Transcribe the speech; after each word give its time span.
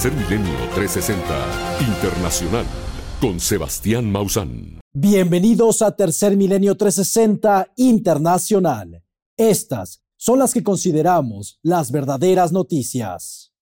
Tercer 0.00 0.18
Milenio 0.18 0.56
360 0.74 1.78
Internacional 1.86 2.64
con 3.20 3.38
Sebastián 3.38 4.10
Mausán. 4.10 4.80
Bienvenidos 4.94 5.82
a 5.82 5.94
Tercer 5.94 6.38
Milenio 6.38 6.74
360 6.74 7.72
Internacional. 7.76 9.02
Estas 9.36 10.02
son 10.16 10.38
las 10.38 10.54
que 10.54 10.62
consideramos 10.62 11.58
las 11.62 11.92
verdaderas 11.92 12.50
noticias. 12.50 13.52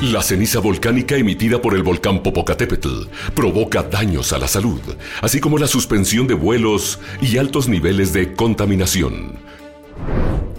La 0.00 0.22
ceniza 0.22 0.60
volcánica 0.60 1.16
emitida 1.16 1.60
por 1.60 1.74
el 1.74 1.82
volcán 1.82 2.22
Popocatépetl 2.22 3.08
provoca 3.34 3.82
daños 3.82 4.32
a 4.32 4.38
la 4.38 4.48
salud, 4.48 4.80
así 5.20 5.38
como 5.38 5.58
la 5.58 5.66
suspensión 5.66 6.26
de 6.26 6.32
vuelos 6.32 6.98
y 7.20 7.36
altos 7.36 7.68
niveles 7.68 8.14
de 8.14 8.32
contaminación. 8.32 9.38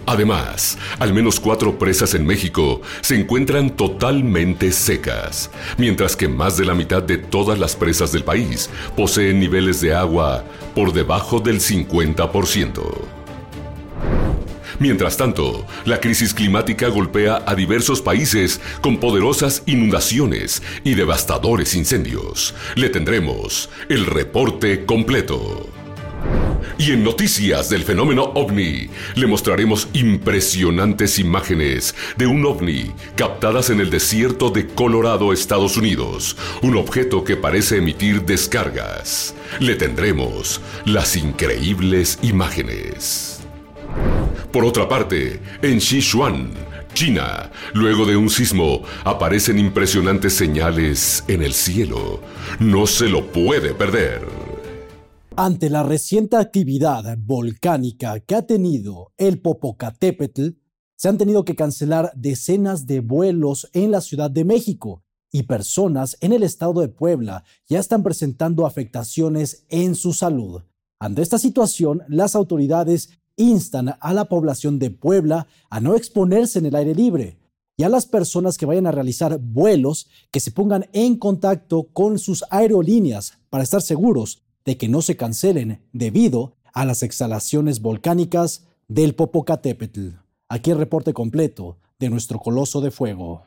Además, 0.08 0.78
al 1.00 1.14
menos 1.14 1.38
cuatro 1.38 1.78
presas 1.78 2.14
en 2.14 2.26
México 2.26 2.82
se 3.02 3.20
encuentran 3.20 3.72
totalmente 3.72 4.72
secas, 4.72 5.52
mientras 5.78 6.16
que 6.16 6.30
más 6.30 6.56
de 6.56 6.64
la 6.64 6.74
mitad 6.74 7.04
de 7.04 7.18
todas 7.18 7.60
las 7.60 7.76
presas 7.76 8.14
del 8.14 8.24
país 8.24 8.70
poseen 8.96 9.38
niveles 9.38 9.82
de 9.82 9.94
agua 9.94 10.46
por 10.74 10.94
debajo 10.94 11.42
del 11.42 11.60
50%. 11.60 13.18
Mientras 14.80 15.18
tanto, 15.18 15.66
la 15.84 16.00
crisis 16.00 16.34
climática 16.34 16.88
golpea 16.88 17.44
a 17.46 17.54
diversos 17.54 18.02
países 18.02 18.62
con 18.80 19.02
poderosas 19.02 19.64
inundaciones 19.66 20.64
y 20.86 20.94
devastadores 20.94 21.76
incendios. 21.76 22.56
Le 22.76 22.88
tendremos 22.88 23.70
el 23.90 24.06
reporte 24.06 24.86
completo. 24.86 25.68
Y 26.80 26.92
en 26.92 27.04
noticias 27.04 27.70
del 27.70 27.84
fenómeno 27.84 28.32
ovni, 28.36 28.90
le 29.16 29.26
mostraremos 29.26 29.88
impresionantes 29.94 31.18
imágenes 31.18 31.96
de 32.18 32.28
un 32.28 32.46
ovni 32.46 32.92
captadas 33.16 33.72
en 33.72 33.80
el 33.80 33.90
desierto 33.90 34.52
de 34.52 34.68
Colorado, 34.68 35.34
Estados 35.34 35.76
Unidos, 35.76 36.38
un 36.62 36.78
objeto 36.78 37.24
que 37.24 37.36
parece 37.36 37.78
emitir 37.78 38.24
descargas. 38.24 39.34
Le 39.60 39.76
tendremos 39.76 40.62
las 40.86 41.16
increíbles 41.16 42.20
imágenes. 42.22 43.40
Por 44.52 44.64
otra 44.64 44.88
parte, 44.88 45.40
en 45.64 45.82
Sichuan, 45.82 46.52
China, 46.94 47.52
luego 47.74 48.06
de 48.06 48.18
un 48.18 48.30
sismo, 48.30 48.84
aparecen 49.04 49.58
impresionantes 49.58 50.34
señales 50.34 51.24
en 51.28 51.42
el 51.42 51.54
cielo. 51.54 52.22
No 52.60 52.86
se 52.88 53.10
lo 53.10 53.26
puede 53.32 53.74
perder. 53.74 54.47
Ante 55.40 55.70
la 55.70 55.84
reciente 55.84 56.36
actividad 56.36 57.16
volcánica 57.16 58.20
que 58.22 58.34
ha 58.34 58.48
tenido 58.48 59.14
el 59.18 59.40
Popocatépetl, 59.40 60.48
se 60.96 61.10
han 61.10 61.20
tenido 61.20 61.46
que 61.46 61.56
cancelar 61.56 62.12
decenas 62.16 62.88
de 62.88 63.02
vuelos 63.02 63.70
en 63.74 63.92
la 63.92 64.02
Ciudad 64.02 64.32
de 64.32 64.46
México 64.46 65.04
y 65.32 65.44
personas 65.44 66.18
en 66.22 66.34
el 66.34 66.42
estado 66.42 66.82
de 66.82 66.88
Puebla 66.88 67.44
ya 67.70 67.78
están 67.78 68.02
presentando 68.02 68.66
afectaciones 68.66 69.68
en 69.70 69.94
su 69.94 70.12
salud. 70.12 70.64
Ante 71.00 71.22
esta 71.22 71.38
situación, 71.38 72.02
las 72.08 72.36
autoridades 72.36 73.12
instan 73.36 73.94
a 74.00 74.14
la 74.14 74.26
población 74.26 74.80
de 74.80 74.90
Puebla 74.90 75.46
a 75.70 75.80
no 75.80 75.94
exponerse 75.94 76.58
en 76.58 76.66
el 76.66 76.74
aire 76.74 76.96
libre 76.96 77.38
y 77.78 77.84
a 77.84 77.90
las 77.90 78.08
personas 78.08 78.58
que 78.58 78.66
vayan 78.66 78.88
a 78.88 78.92
realizar 78.92 79.38
vuelos 79.38 80.08
que 80.32 80.40
se 80.40 80.50
pongan 80.50 80.90
en 80.94 81.16
contacto 81.16 81.90
con 81.94 82.18
sus 82.18 82.44
aerolíneas 82.50 83.34
para 83.52 83.64
estar 83.64 83.84
seguros 83.84 84.47
de 84.68 84.78
que 84.78 84.90
no 84.90 85.02
se 85.02 85.16
cancelen 85.16 85.82
debido 85.94 86.58
a 86.74 86.84
las 86.84 87.02
exhalaciones 87.02 87.82
volcánicas 87.82 88.66
del 88.90 89.16
Popocatépetl. 89.16 90.10
Aquí 90.50 90.72
el 90.72 90.78
reporte 90.78 91.14
completo 91.14 91.78
de 92.00 92.10
nuestro 92.10 92.38
coloso 92.40 92.82
de 92.82 92.92
fuego. 92.92 93.44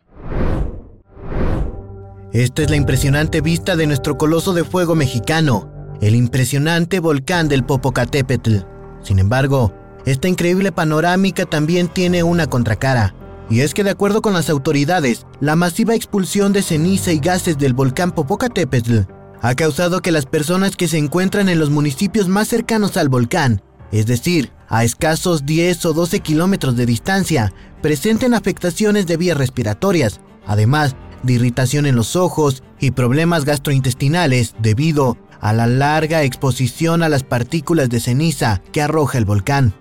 Esta 2.33 2.63
es 2.63 2.71
la 2.71 2.77
impresionante 2.77 3.43
vista 3.43 3.77
de 3.77 3.87
nuestro 3.87 4.17
coloso 4.17 4.55
de 4.55 4.65
fuego 4.65 4.95
mexicano, 4.95 5.71
el 6.01 6.15
impresionante 6.15 7.01
volcán 7.01 7.49
del 7.49 7.67
Popocatépetl. 7.67 8.61
Sin 9.03 9.19
embargo, 9.19 9.75
esta 10.07 10.27
increíble 10.27 10.73
panorámica 10.73 11.45
también 11.45 11.89
tiene 11.89 12.23
una 12.23 12.47
contracara. 12.47 13.15
Y 13.51 13.61
es 13.61 13.75
que 13.75 13.85
de 13.85 13.91
acuerdo 13.91 14.23
con 14.23 14.33
las 14.33 14.49
autoridades, 14.49 15.27
la 15.41 15.55
masiva 15.55 15.95
expulsión 15.95 16.55
de 16.55 16.63
ceniza 16.63 17.13
y 17.13 17.19
gases 17.19 17.59
del 17.59 17.75
volcán 17.75 18.13
Popocatépetl 18.13 19.20
ha 19.43 19.55
causado 19.55 20.01
que 20.03 20.13
las 20.13 20.27
personas 20.27 20.77
que 20.77 20.89
se 20.89 20.99
encuentran 20.99 21.49
en 21.49 21.59
los 21.59 21.71
municipios 21.71 22.29
más 22.29 22.49
cercanos 22.49 22.97
al 22.97 23.09
volcán, 23.09 23.63
es 23.93 24.07
decir, 24.07 24.53
a 24.69 24.85
escasos 24.85 25.47
10 25.47 25.87
o 25.87 25.93
12 25.93 26.21
kilómetros 26.21 26.77
de 26.77 26.87
distancia, 26.87 27.53
presenten 27.83 28.35
afectaciones 28.35 29.07
de 29.07 29.17
vías 29.17 29.37
respiratorias, 29.37 30.21
además 30.47 30.95
de 31.23 31.35
irritación 31.35 31.87
en 31.87 31.97
los 31.97 32.17
ojos 32.17 32.63
y 32.79 32.93
problemas 32.93 33.45
gastrointestinales 33.45 34.55
debido 34.61 35.19
a 35.41 35.53
la 35.53 35.67
larga 35.67 36.23
exposición 36.23 37.03
a 37.03 37.09
las 37.09 37.23
partículas 37.23 37.89
de 37.89 38.01
ceniza 38.01 38.63
que 38.73 38.83
arroja 38.83 39.19
el 39.19 39.25
volcán. 39.25 39.75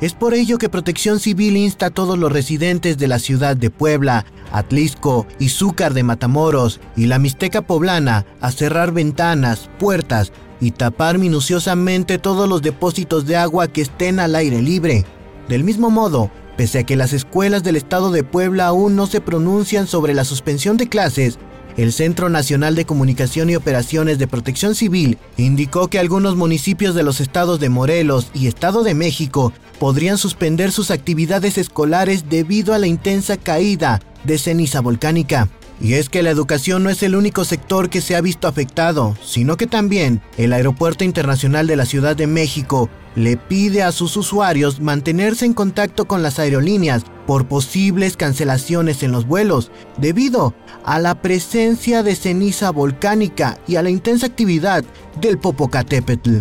Es 0.00 0.14
por 0.14 0.32
ello 0.32 0.58
que 0.58 0.68
Protección 0.68 1.18
Civil 1.18 1.56
insta 1.56 1.86
a 1.86 1.90
todos 1.90 2.16
los 2.16 2.30
residentes 2.30 2.98
de 2.98 3.08
la 3.08 3.18
ciudad 3.18 3.56
de 3.56 3.68
Puebla, 3.70 4.24
Atlisco 4.52 5.26
y 5.40 5.48
Zúcar 5.48 5.92
de 5.92 6.04
Matamoros 6.04 6.80
y 6.96 7.06
la 7.06 7.18
Mixteca 7.18 7.62
poblana 7.62 8.24
a 8.40 8.52
cerrar 8.52 8.92
ventanas, 8.92 9.68
puertas 9.80 10.32
y 10.60 10.70
tapar 10.70 11.18
minuciosamente 11.18 12.18
todos 12.18 12.48
los 12.48 12.62
depósitos 12.62 13.26
de 13.26 13.36
agua 13.36 13.66
que 13.66 13.80
estén 13.80 14.20
al 14.20 14.36
aire 14.36 14.62
libre. 14.62 15.04
Del 15.48 15.64
mismo 15.64 15.90
modo, 15.90 16.30
pese 16.56 16.78
a 16.78 16.84
que 16.84 16.94
las 16.94 17.12
escuelas 17.12 17.64
del 17.64 17.74
estado 17.74 18.12
de 18.12 18.22
Puebla 18.22 18.68
aún 18.68 18.94
no 18.94 19.08
se 19.08 19.20
pronuncian 19.20 19.88
sobre 19.88 20.14
la 20.14 20.24
suspensión 20.24 20.76
de 20.76 20.88
clases, 20.88 21.40
el 21.78 21.92
Centro 21.92 22.28
Nacional 22.28 22.74
de 22.74 22.84
Comunicación 22.84 23.48
y 23.50 23.56
Operaciones 23.56 24.18
de 24.18 24.26
Protección 24.26 24.74
Civil 24.74 25.16
indicó 25.36 25.86
que 25.86 26.00
algunos 26.00 26.34
municipios 26.34 26.96
de 26.96 27.04
los 27.04 27.20
estados 27.20 27.60
de 27.60 27.68
Morelos 27.68 28.32
y 28.34 28.48
Estado 28.48 28.82
de 28.82 28.94
México 28.94 29.52
podrían 29.78 30.18
suspender 30.18 30.72
sus 30.72 30.90
actividades 30.90 31.56
escolares 31.56 32.28
debido 32.28 32.74
a 32.74 32.78
la 32.78 32.88
intensa 32.88 33.36
caída 33.36 34.00
de 34.24 34.38
ceniza 34.38 34.80
volcánica. 34.80 35.48
Y 35.80 35.94
es 35.94 36.08
que 36.08 36.24
la 36.24 36.30
educación 36.30 36.82
no 36.82 36.90
es 36.90 37.00
el 37.04 37.14
único 37.14 37.44
sector 37.44 37.88
que 37.88 38.00
se 38.00 38.16
ha 38.16 38.20
visto 38.20 38.48
afectado, 38.48 39.16
sino 39.24 39.56
que 39.56 39.68
también 39.68 40.20
el 40.36 40.52
Aeropuerto 40.52 41.04
Internacional 41.04 41.68
de 41.68 41.76
la 41.76 41.86
Ciudad 41.86 42.16
de 42.16 42.26
México 42.26 42.90
le 43.18 43.36
pide 43.36 43.82
a 43.82 43.92
sus 43.92 44.16
usuarios 44.16 44.80
mantenerse 44.80 45.44
en 45.44 45.52
contacto 45.52 46.06
con 46.06 46.22
las 46.22 46.38
aerolíneas 46.38 47.04
por 47.26 47.48
posibles 47.48 48.16
cancelaciones 48.16 49.02
en 49.02 49.12
los 49.12 49.26
vuelos, 49.26 49.70
debido 49.98 50.54
a 50.84 50.98
la 50.98 51.20
presencia 51.20 52.02
de 52.02 52.14
ceniza 52.14 52.70
volcánica 52.70 53.58
y 53.66 53.76
a 53.76 53.82
la 53.82 53.90
intensa 53.90 54.26
actividad 54.26 54.84
del 55.20 55.38
Popocatépetl. 55.38 56.38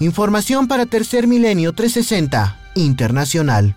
Información 0.00 0.68
para 0.68 0.86
Tercer 0.86 1.26
Milenio 1.26 1.72
360 1.72 2.72
Internacional. 2.74 3.76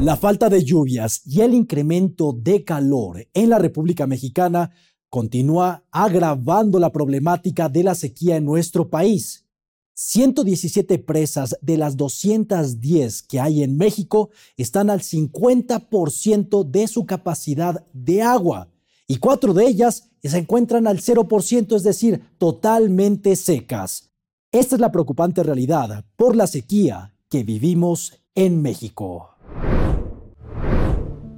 La 0.00 0.16
falta 0.16 0.48
de 0.48 0.64
lluvias 0.64 1.22
y 1.26 1.42
el 1.42 1.54
incremento 1.54 2.32
de 2.36 2.64
calor 2.64 3.28
en 3.34 3.50
la 3.50 3.58
República 3.58 4.06
Mexicana 4.06 4.70
continúa 5.12 5.84
agravando 5.90 6.80
la 6.80 6.90
problemática 6.90 7.68
de 7.68 7.82
la 7.82 7.94
sequía 7.94 8.36
en 8.38 8.46
nuestro 8.46 8.88
país. 8.88 9.44
117 9.92 10.98
presas 11.00 11.54
de 11.60 11.76
las 11.76 11.98
210 11.98 13.22
que 13.24 13.38
hay 13.38 13.62
en 13.62 13.76
México 13.76 14.30
están 14.56 14.88
al 14.88 15.00
50% 15.00 16.64
de 16.64 16.88
su 16.88 17.04
capacidad 17.04 17.84
de 17.92 18.22
agua 18.22 18.70
y 19.06 19.18
cuatro 19.18 19.52
de 19.52 19.66
ellas 19.66 20.08
se 20.22 20.38
encuentran 20.38 20.86
al 20.86 21.00
0%, 21.00 21.76
es 21.76 21.82
decir, 21.82 22.22
totalmente 22.38 23.36
secas. 23.36 24.12
Esta 24.50 24.76
es 24.76 24.80
la 24.80 24.92
preocupante 24.92 25.42
realidad 25.42 26.06
por 26.16 26.34
la 26.34 26.46
sequía 26.46 27.14
que 27.28 27.42
vivimos 27.42 28.14
en 28.34 28.62
México. 28.62 29.28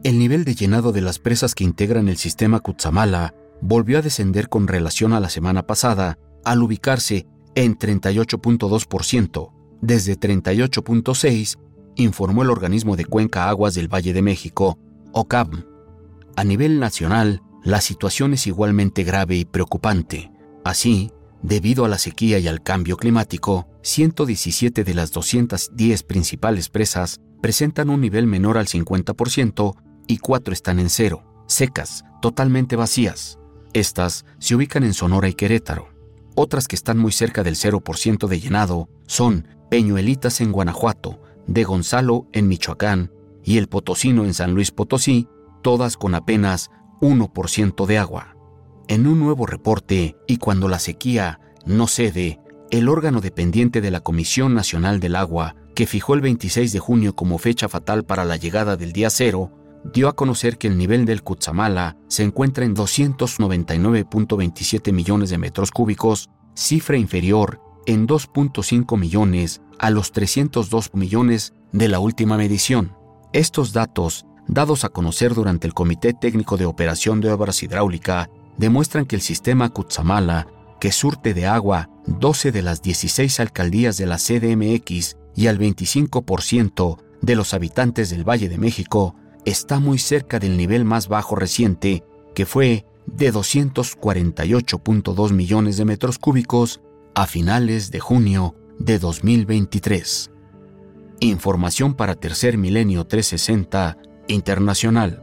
El 0.05 0.21
nivel 0.21 0.45
de 0.45 0.55
llenado 0.55 0.93
de 0.93 1.01
las 1.01 1.19
presas 1.19 1.57
que 1.57 1.65
integran 1.65 2.09
el 2.09 2.19
sistema 2.19 2.61
Cutzamala 2.61 3.35
volvió 3.61 3.99
a 3.99 4.03
descender 4.03 4.49
con 4.49 4.69
relación 4.69 5.13
a 5.13 5.21
la 5.21 5.29
semana 5.29 5.67
pasada, 5.67 6.19
al 6.45 6.63
ubicarse 6.63 7.27
en 7.55 7.79
38.2%, 7.79 9.53
desde 9.81 10.19
38.6%, 10.19 11.59
informó 11.97 12.43
el 12.43 12.51
organismo 12.51 12.97
de 12.97 13.05
Cuenca 13.05 13.49
Aguas 13.49 13.75
del 13.75 13.93
Valle 13.93 14.13
de 14.13 14.23
México, 14.23 14.79
OCAM. 15.13 15.65
A 16.37 16.45
nivel 16.45 16.81
nacional, 16.81 17.43
la 17.63 17.81
situación 17.81 18.35
es 18.35 18.47
igualmente 18.47 19.05
grave 19.05 19.37
y 19.37 19.45
preocupante. 19.45 20.33
Así, 20.65 21.13
debido 21.43 21.85
a 21.85 21.89
la 21.89 21.99
sequía 21.99 22.39
y 22.39 22.49
al 22.49 22.63
cambio 22.63 22.97
climático, 22.97 23.69
117 23.83 24.83
de 24.83 24.95
las 24.95 25.13
210 25.13 26.03
principales 26.03 26.69
presas 26.69 27.21
presentan 27.41 27.91
un 27.91 28.01
nivel 28.01 28.27
menor 28.27 28.59
al 28.59 28.67
50% 28.67 29.77
y 30.07 30.19
cuatro 30.19 30.53
están 30.53 30.79
en 30.79 30.91
cero, 30.91 31.45
secas, 31.47 32.05
totalmente 32.21 32.77
vacías. 32.77 33.39
Estas 33.75 34.25
se 34.39 34.55
ubican 34.55 34.85
en 34.85 34.95
Sonora 34.95 35.29
y 35.29 35.35
Querétaro. 35.35 35.89
Otras 36.37 36.69
que 36.69 36.77
están 36.77 36.97
muy 36.97 37.11
cerca 37.11 37.43
del 37.43 37.57
0% 37.57 38.29
de 38.29 38.41
llenado 38.41 38.89
son 39.07 39.49
Peñuelitas 39.69 40.41
en 40.41 40.53
Guanajuato, 40.53 41.21
De 41.49 41.65
Gonzalo 41.65 42.29
en 42.33 42.47
Michoacán 42.47 43.13
y 43.43 43.59
el 43.59 43.67
Potosino 43.69 44.25
en 44.25 44.33
San 44.33 44.55
Luis 44.55 44.71
Potosí, 44.71 45.29
todas 45.61 45.97
con 45.97 46.15
apenas 46.15 46.71
1% 47.01 47.85
de 47.87 47.99
agua. 47.99 48.37
En 48.87 49.09
un 49.09 49.19
nuevo 49.19 49.45
reporte, 49.45 50.17
y 50.29 50.37
cuando 50.37 50.69
la 50.69 50.79
sequía 50.79 51.41
no 51.67 51.89
cede, 51.89 52.41
el 52.71 52.89
órgano 52.89 53.21
dependiente 53.21 53.81
de 53.81 53.91
la 53.91 54.01
Comisión 54.01 54.55
Nacional 54.55 55.01
del 55.01 55.17
Agua, 55.17 55.57
que 55.75 55.87
fijó 55.87 56.15
el 56.15 56.21
26 56.21 56.73
de 56.73 56.79
junio 56.79 57.17
como 57.17 57.39
fecha 57.39 57.69
fatal 57.69 58.05
para 58.05 58.25
la 58.25 58.37
llegada 58.37 58.77
del 58.77 58.93
día 58.93 59.11
cero, 59.11 59.51
dio 59.93 60.09
a 60.09 60.17
conocer 60.17 60.59
que 60.59 60.69
el 60.69 60.79
nivel 60.79 61.05
del 61.05 61.23
Cutzamala 61.23 61.97
se 62.09 62.23
encuentra 62.23 62.65
en 62.65 62.75
299.27 62.75 64.93
millones 64.93 65.31
de 65.31 65.39
metros 65.39 65.71
cúbicos, 65.71 66.31
cifra 66.55 66.97
inferior 66.97 67.61
en 67.87 68.07
2.5 68.07 68.99
millones 68.99 69.61
a 69.79 69.91
los 69.91 70.13
302 70.13 70.95
millones 70.95 71.55
de 71.73 71.89
la 71.89 71.99
última 71.99 72.37
medición. 72.37 72.97
Estos 73.33 73.73
datos, 73.73 74.27
dados 74.47 74.85
a 74.85 74.89
conocer 74.89 75.35
durante 75.35 75.67
el 75.67 75.75
Comité 75.75 76.15
Técnico 76.15 76.57
de 76.57 76.67
Operación 76.67 77.21
de 77.21 77.33
Obras 77.33 77.63
Hidráulica, 77.63 78.31
demuestran 78.57 79.07
que 79.07 79.17
el 79.17 79.23
sistema 79.23 79.71
Cutzamala, 79.71 80.47
que 80.81 80.93
surte 80.93 81.35
de 81.35 81.47
agua 81.47 81.91
12 82.07 82.53
de 82.53 82.63
las 82.63 82.83
16 82.83 83.41
alcaldías 83.41 83.97
de 83.97 84.07
la 84.07 84.19
CDMX 84.19 85.17
y 85.35 85.49
al 85.49 85.59
25% 85.59 86.99
de 87.23 87.37
los 87.37 87.55
habitantes 87.55 88.11
del 88.11 88.29
Valle 88.29 88.49
de 88.49 88.59
México, 88.59 89.17
está 89.45 89.81
muy 89.81 89.99
cerca 89.99 90.39
del 90.39 90.57
nivel 90.57 90.85
más 90.85 91.09
bajo 91.09 91.37
reciente, 91.37 92.05
que 92.35 92.47
fue 92.47 92.87
de 93.07 93.33
248.2 93.33 95.33
millones 95.33 95.77
de 95.77 95.85
metros 95.85 96.19
cúbicos 96.19 96.81
a 97.15 97.27
finales 97.27 97.91
de 97.91 98.01
junio 98.01 98.55
de 98.79 98.99
2023. 98.99 100.31
Información 101.21 101.95
para 101.95 102.15
Tercer 102.15 102.59
Milenio 102.59 103.07
360 103.07 103.99
Internacional. 104.27 105.23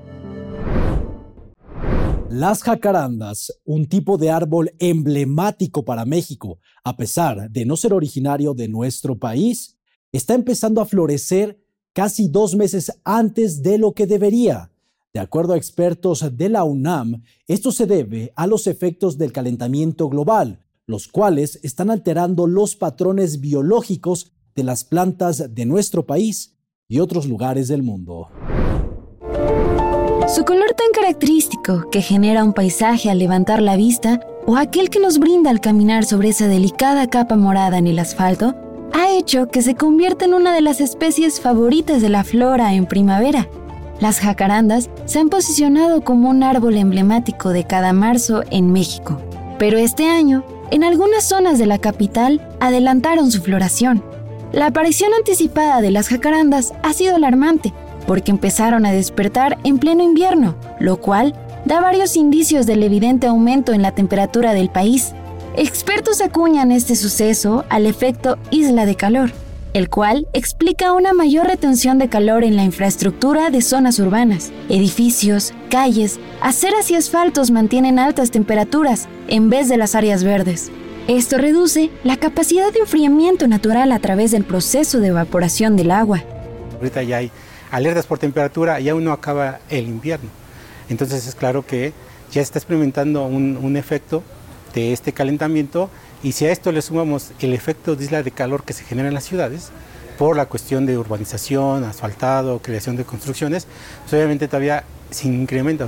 Las 2.29 2.63
jacarandas, 2.63 3.51
un 3.65 3.87
tipo 3.87 4.17
de 4.17 4.29
árbol 4.29 4.71
emblemático 4.79 5.83
para 5.83 6.05
México, 6.05 6.59
a 6.83 6.95
pesar 6.95 7.49
de 7.49 7.65
no 7.65 7.75
ser 7.75 7.93
originario 7.93 8.53
de 8.53 8.69
nuestro 8.69 9.17
país, 9.17 9.77
está 10.13 10.33
empezando 10.33 10.79
a 10.79 10.85
florecer 10.85 11.59
casi 11.93 12.27
dos 12.27 12.55
meses 12.55 12.91
antes 13.03 13.61
de 13.61 13.77
lo 13.77 13.93
que 13.93 14.07
debería. 14.07 14.71
De 15.13 15.19
acuerdo 15.19 15.53
a 15.53 15.57
expertos 15.57 16.25
de 16.37 16.49
la 16.49 16.63
UNAM, 16.63 17.23
esto 17.47 17.71
se 17.71 17.85
debe 17.85 18.31
a 18.35 18.47
los 18.47 18.67
efectos 18.67 19.17
del 19.17 19.33
calentamiento 19.33 20.07
global, 20.07 20.63
los 20.85 21.07
cuales 21.07 21.59
están 21.63 21.89
alterando 21.89 22.47
los 22.47 22.75
patrones 22.75 23.41
biológicos 23.41 24.31
de 24.55 24.63
las 24.63 24.83
plantas 24.83 25.53
de 25.53 25.65
nuestro 25.65 26.05
país 26.05 26.55
y 26.87 26.99
otros 26.99 27.25
lugares 27.25 27.67
del 27.67 27.83
mundo. 27.83 28.29
Su 30.33 30.45
color 30.45 30.73
tan 30.77 30.91
característico 30.93 31.89
que 31.91 32.01
genera 32.01 32.43
un 32.43 32.53
paisaje 32.53 33.09
al 33.09 33.19
levantar 33.19 33.61
la 33.61 33.75
vista 33.75 34.21
o 34.47 34.55
aquel 34.55 34.89
que 34.89 34.99
nos 34.99 35.19
brinda 35.19 35.49
al 35.49 35.59
caminar 35.59 36.05
sobre 36.05 36.29
esa 36.29 36.47
delicada 36.47 37.07
capa 37.07 37.35
morada 37.35 37.77
en 37.77 37.87
el 37.87 37.99
asfalto, 37.99 38.55
ha 38.93 39.09
hecho 39.09 39.47
que 39.47 39.61
se 39.61 39.75
convierta 39.75 40.25
en 40.25 40.33
una 40.33 40.53
de 40.53 40.61
las 40.61 40.81
especies 40.81 41.39
favoritas 41.39 42.01
de 42.01 42.09
la 42.09 42.23
flora 42.23 42.73
en 42.73 42.85
primavera. 42.85 43.47
Las 43.99 44.19
jacarandas 44.19 44.89
se 45.05 45.19
han 45.19 45.29
posicionado 45.29 46.01
como 46.01 46.29
un 46.29 46.43
árbol 46.43 46.77
emblemático 46.77 47.49
de 47.49 47.65
cada 47.65 47.93
marzo 47.93 48.43
en 48.49 48.71
México, 48.71 49.21
pero 49.59 49.77
este 49.77 50.07
año, 50.07 50.43
en 50.71 50.83
algunas 50.83 51.23
zonas 51.23 51.59
de 51.59 51.67
la 51.67 51.77
capital, 51.77 52.41
adelantaron 52.59 53.31
su 53.31 53.41
floración. 53.41 54.03
La 54.51 54.67
aparición 54.67 55.11
anticipada 55.17 55.81
de 55.81 55.91
las 55.91 56.09
jacarandas 56.09 56.73
ha 56.83 56.93
sido 56.93 57.15
alarmante, 57.15 57.73
porque 58.07 58.31
empezaron 58.31 58.85
a 58.85 58.91
despertar 58.91 59.57
en 59.63 59.77
pleno 59.77 60.03
invierno, 60.03 60.55
lo 60.79 60.99
cual 60.99 61.35
da 61.65 61.79
varios 61.79 62.15
indicios 62.15 62.65
del 62.65 62.83
evidente 62.83 63.27
aumento 63.27 63.71
en 63.73 63.81
la 63.81 63.91
temperatura 63.91 64.53
del 64.53 64.69
país. 64.69 65.13
Expertos 65.57 66.21
acuñan 66.21 66.71
este 66.71 66.95
suceso 66.95 67.65
al 67.67 67.85
efecto 67.85 68.37
isla 68.51 68.85
de 68.85 68.95
calor, 68.95 69.31
el 69.73 69.89
cual 69.89 70.25
explica 70.31 70.93
una 70.93 71.11
mayor 71.11 71.45
retención 71.45 71.99
de 71.99 72.07
calor 72.07 72.45
en 72.45 72.55
la 72.55 72.63
infraestructura 72.63 73.49
de 73.49 73.61
zonas 73.61 73.99
urbanas. 73.99 74.53
Edificios, 74.69 75.53
calles, 75.69 76.21
aceras 76.41 76.89
y 76.89 76.95
asfaltos 76.95 77.51
mantienen 77.51 77.99
altas 77.99 78.31
temperaturas 78.31 79.09
en 79.27 79.49
vez 79.49 79.67
de 79.67 79.75
las 79.75 79.93
áreas 79.93 80.23
verdes. 80.23 80.71
Esto 81.09 81.37
reduce 81.37 81.89
la 82.05 82.15
capacidad 82.15 82.71
de 82.71 82.79
enfriamiento 82.79 83.45
natural 83.49 83.91
a 83.91 83.99
través 83.99 84.31
del 84.31 84.45
proceso 84.45 85.01
de 85.01 85.07
evaporación 85.07 85.75
del 85.75 85.91
agua. 85.91 86.23
Ahorita 86.77 87.03
ya 87.03 87.17
hay 87.17 87.29
alertas 87.71 88.05
por 88.05 88.19
temperatura 88.19 88.79
y 88.79 88.87
aún 88.87 89.03
no 89.03 89.11
acaba 89.11 89.59
el 89.69 89.87
invierno. 89.87 90.29
Entonces 90.89 91.27
es 91.27 91.35
claro 91.35 91.65
que 91.65 91.91
ya 92.31 92.41
está 92.41 92.57
experimentando 92.57 93.25
un, 93.25 93.75
efecto 93.75 94.23
de 94.73 94.93
este 94.93 95.13
calentamiento 95.13 95.89
y 96.23 96.33
si 96.33 96.45
a 96.45 96.51
esto 96.51 96.71
le 96.71 96.81
sumamos 96.81 97.31
el 97.39 97.53
efecto 97.53 97.95
de 97.95 98.05
isla 98.05 98.23
de 98.23 98.31
calor 98.31 98.63
que 98.63 98.73
se 98.73 98.83
genera 98.83 99.07
en 99.07 99.13
las 99.13 99.25
ciudades, 99.25 99.71
por 100.17 100.37
la 100.37 100.45
cuestión 100.45 100.85
de 100.85 100.97
urbanización, 100.97 101.83
asfaltado, 101.83 102.59
creación 102.59 102.95
de 102.95 103.05
construcciones, 103.05 103.65
pues 104.03 104.13
obviamente 104.13 104.47
todavía 104.47 104.83
se 105.09 105.27
incrementa. 105.27 105.87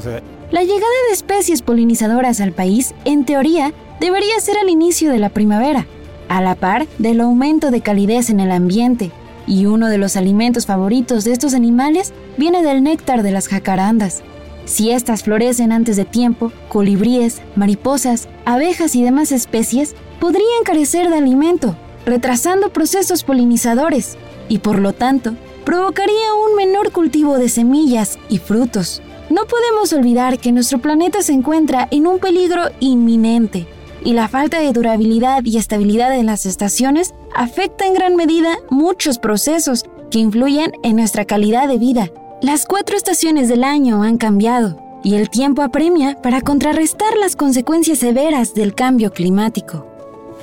La 0.52 0.64
llegada 0.64 0.82
de 1.08 1.14
especies 1.14 1.62
polinizadoras 1.62 2.42
al 2.42 2.52
país, 2.52 2.96
en 3.06 3.26
teoría, 3.26 3.74
debería 4.00 4.40
ser 4.40 4.58
al 4.58 4.70
inicio 4.70 5.12
de 5.12 5.20
la 5.20 5.30
primavera, 5.30 5.86
a 6.30 6.42
la 6.42 6.56
par 6.56 6.88
del 6.98 7.22
aumento 7.22 7.70
de 7.70 7.82
calidez 7.82 8.32
en 8.32 8.40
el 8.40 8.52
ambiente, 8.52 9.12
y 9.46 9.66
uno 9.68 9.88
de 9.88 9.98
los 9.98 10.16
alimentos 10.16 10.66
favoritos 10.66 11.26
de 11.26 11.32
estos 11.32 11.54
animales 11.54 12.12
viene 12.38 12.64
del 12.64 12.82
néctar 12.82 13.24
de 13.24 13.32
las 13.32 13.48
jacarandas. 13.48 14.24
Si 14.66 14.92
estas 14.92 15.24
florecen 15.24 15.72
antes 15.72 15.98
de 15.98 16.06
tiempo, 16.06 16.52
colibríes, 16.70 17.42
mariposas, 17.56 18.28
abejas 18.46 18.96
y 18.96 19.04
demás 19.04 19.32
especies 19.32 19.96
podrían 20.20 20.64
carecer 20.64 21.10
de 21.10 21.18
alimento, 21.18 21.76
retrasando 22.06 22.72
procesos 22.72 23.24
polinizadores 23.24 24.18
y 24.48 24.60
por 24.60 24.80
lo 24.80 24.94
tanto 24.94 25.36
provocaría 25.66 26.34
un 26.50 26.56
menor 26.56 26.92
cultivo 26.92 27.38
de 27.38 27.50
semillas 27.50 28.20
y 28.30 28.38
frutos. 28.38 29.02
No 29.30 29.46
podemos 29.46 29.94
olvidar 29.94 30.40
que 30.40 30.52
nuestro 30.52 30.80
planeta 30.80 31.22
se 31.22 31.34
encuentra 31.34 31.88
en 31.92 32.08
un 32.08 32.20
peligro 32.20 32.64
inminente 32.80 33.68
y 34.04 34.14
la 34.14 34.28
falta 34.28 34.60
de 34.60 34.74
durabilidad 34.74 35.44
y 35.44 35.58
estabilidad 35.58 36.16
en 36.16 36.26
las 36.26 36.46
estaciones 36.46 37.14
afecta 37.36 37.86
en 37.86 37.94
gran 37.94 38.16
medida 38.16 38.58
muchos 38.70 39.18
procesos 39.18 39.86
que 40.12 40.20
influyen 40.20 40.74
en 40.84 40.98
nuestra 40.98 41.26
calidad 41.26 41.68
de 41.68 41.78
vida. 41.78 42.12
Las 42.44 42.66
cuatro 42.66 42.98
estaciones 42.98 43.48
del 43.48 43.64
año 43.64 44.04
han 44.04 44.18
cambiado 44.18 44.78
y 45.02 45.16
el 45.16 45.30
tiempo 45.30 45.62
apremia 45.62 46.22
para 46.22 46.42
contrarrestar 46.42 47.16
las 47.18 47.38
consecuencias 47.38 48.00
severas 48.00 48.54
del 48.54 48.76
cambio 48.76 49.14
climático. 49.14 49.88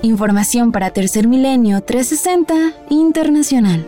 Información 0.00 0.72
para 0.72 0.94
Tercer 0.94 1.28
Milenio 1.28 1.82
360 1.82 2.86
Internacional. 2.88 3.86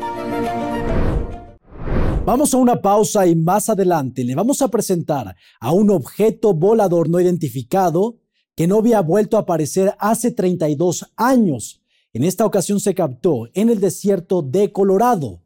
Vamos 2.26 2.52
a 2.52 2.58
una 2.58 2.82
pausa 2.82 3.26
y 3.26 3.34
más 3.34 3.70
adelante 3.70 4.24
le 4.24 4.34
vamos 4.34 4.60
a 4.60 4.68
presentar 4.68 5.34
a 5.58 5.72
un 5.72 5.88
objeto 5.88 6.52
volador 6.52 7.08
no 7.08 7.18
identificado 7.18 8.18
que 8.54 8.66
no 8.66 8.76
había 8.76 9.00
vuelto 9.00 9.38
a 9.38 9.40
aparecer 9.40 9.94
hace 9.98 10.32
32 10.32 11.06
años. 11.16 11.80
En 12.12 12.24
esta 12.24 12.44
ocasión 12.44 12.78
se 12.78 12.94
captó 12.94 13.48
en 13.54 13.70
el 13.70 13.80
desierto 13.80 14.42
de 14.42 14.70
Colorado 14.70 15.40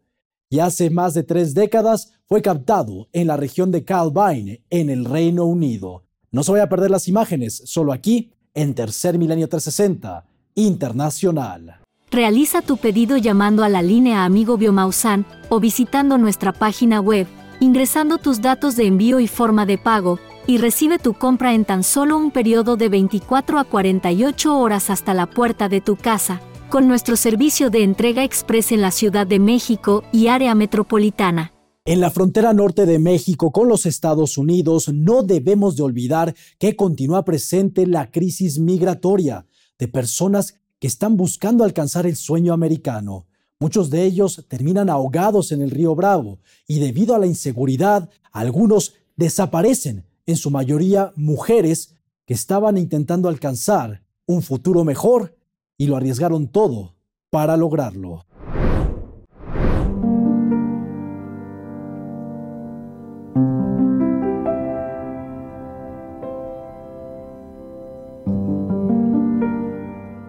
y 0.49 0.61
hace 0.61 0.91
más 0.91 1.15
de 1.15 1.23
tres 1.23 1.55
décadas 1.55 2.13
fue 2.27 2.43
captado 2.43 3.09
en 3.13 3.27
la 3.27 3.37
región 3.37 3.71
de 3.71 3.85
Calvine, 3.85 4.63
en 4.71 4.91
el 4.91 5.05
Reino 5.05 5.45
Unido. 5.45 6.05
No 6.31 6.43
se 6.43 6.53
vaya 6.53 6.65
a 6.65 6.69
perder 6.69 6.91
las 6.91 7.09
imágenes, 7.09 7.63
solo 7.65 7.93
aquí, 7.93 8.33
en 8.55 8.75
Tercer 8.75 9.19
Milenio 9.19 9.49
360 9.49 10.25
Internacional. 10.55 11.81
Realiza 12.11 12.63
tu 12.63 12.77
pedido 12.77 13.17
llamando 13.17 13.65
a 13.65 13.69
la 13.69 13.83
línea 13.83 14.25
Amigo 14.25 14.57
Biomausan 14.57 15.27
o 15.49 15.61
visitando 15.61 16.19
nuestra 16.19 16.53
página 16.53 17.01
web, 17.01 17.27
ingresando 17.61 18.19
tus 18.19 18.41
datos 18.41 18.77
de 18.77 18.87
envío 18.87 19.21
y 19.21 19.29
forma 19.29 19.67
de 19.67 19.77
pago 19.77 20.19
y 20.47 20.59
recibe 20.59 20.99
tu 20.99 21.15
compra 21.15 21.53
en 21.55 21.65
tan 21.65 21.83
solo 21.83 22.17
un 22.17 22.31
periodo 22.31 22.77
de 22.77 22.89
24 22.89 23.59
a 23.59 23.65
48 23.65 24.59
horas 24.59 24.91
hasta 24.91 25.15
la 25.15 25.27
puerta 25.27 25.69
de 25.69 25.81
tu 25.81 25.97
casa, 25.97 26.41
con 26.71 26.89
nuestro 26.89 27.17
servicio 27.17 27.71
de 27.71 27.83
entrega 27.83 28.25
express 28.25 28.73
en 28.73 28.81
la 28.81 28.91
Ciudad 28.91 29.27
de 29.27 29.39
México 29.39 30.03
y 30.13 30.27
área 30.29 30.55
metropolitana. 30.55 31.53
En 31.85 32.01
la 32.01 32.11
frontera 32.11 32.53
norte 32.53 32.87
de 32.87 32.99
México 32.99 33.53
con 33.53 33.69
los 33.69 33.87
Estados 33.87 34.37
Unidos 34.39 34.89
no 34.93 35.23
debemos 35.23 35.77
de 35.77 35.85
olvidar 35.85 36.35
que 36.59 36.75
continúa 36.75 37.25
presente 37.25 37.87
la 37.87 38.11
crisis 38.11 38.59
migratoria 38.59 39.47
de 39.79 39.87
personas 39.87 40.59
que 40.81 40.89
están 40.89 41.17
buscando 41.17 41.63
alcanzar 41.63 42.07
el 42.07 42.17
sueño 42.17 42.53
americano. 42.53 43.27
Muchos 43.61 43.89
de 43.89 44.05
ellos 44.05 44.45
terminan 44.49 44.91
ahogados 44.91 45.53
en 45.53 45.63
el 45.63 45.71
río 45.71 45.95
Bravo 45.95 46.41
y 46.67 46.81
debido 46.81 47.15
a 47.15 47.19
la 47.19 47.27
inseguridad, 47.27 48.11
algunos 48.33 48.95
desaparecen 49.15 50.05
en 50.27 50.37
su 50.37 50.51
mayoría 50.51 51.13
mujeres 51.15 51.95
que 52.27 52.35
estaban 52.35 52.77
intentando 52.77 53.29
alcanzar 53.29 54.03
un 54.27 54.43
futuro 54.43 54.83
mejor 54.83 55.36
y 55.79 55.87
lo 55.87 55.97
arriesgaron 55.97 56.49
todo 56.49 56.95
para 57.31 57.57
lograrlo. 57.57 58.25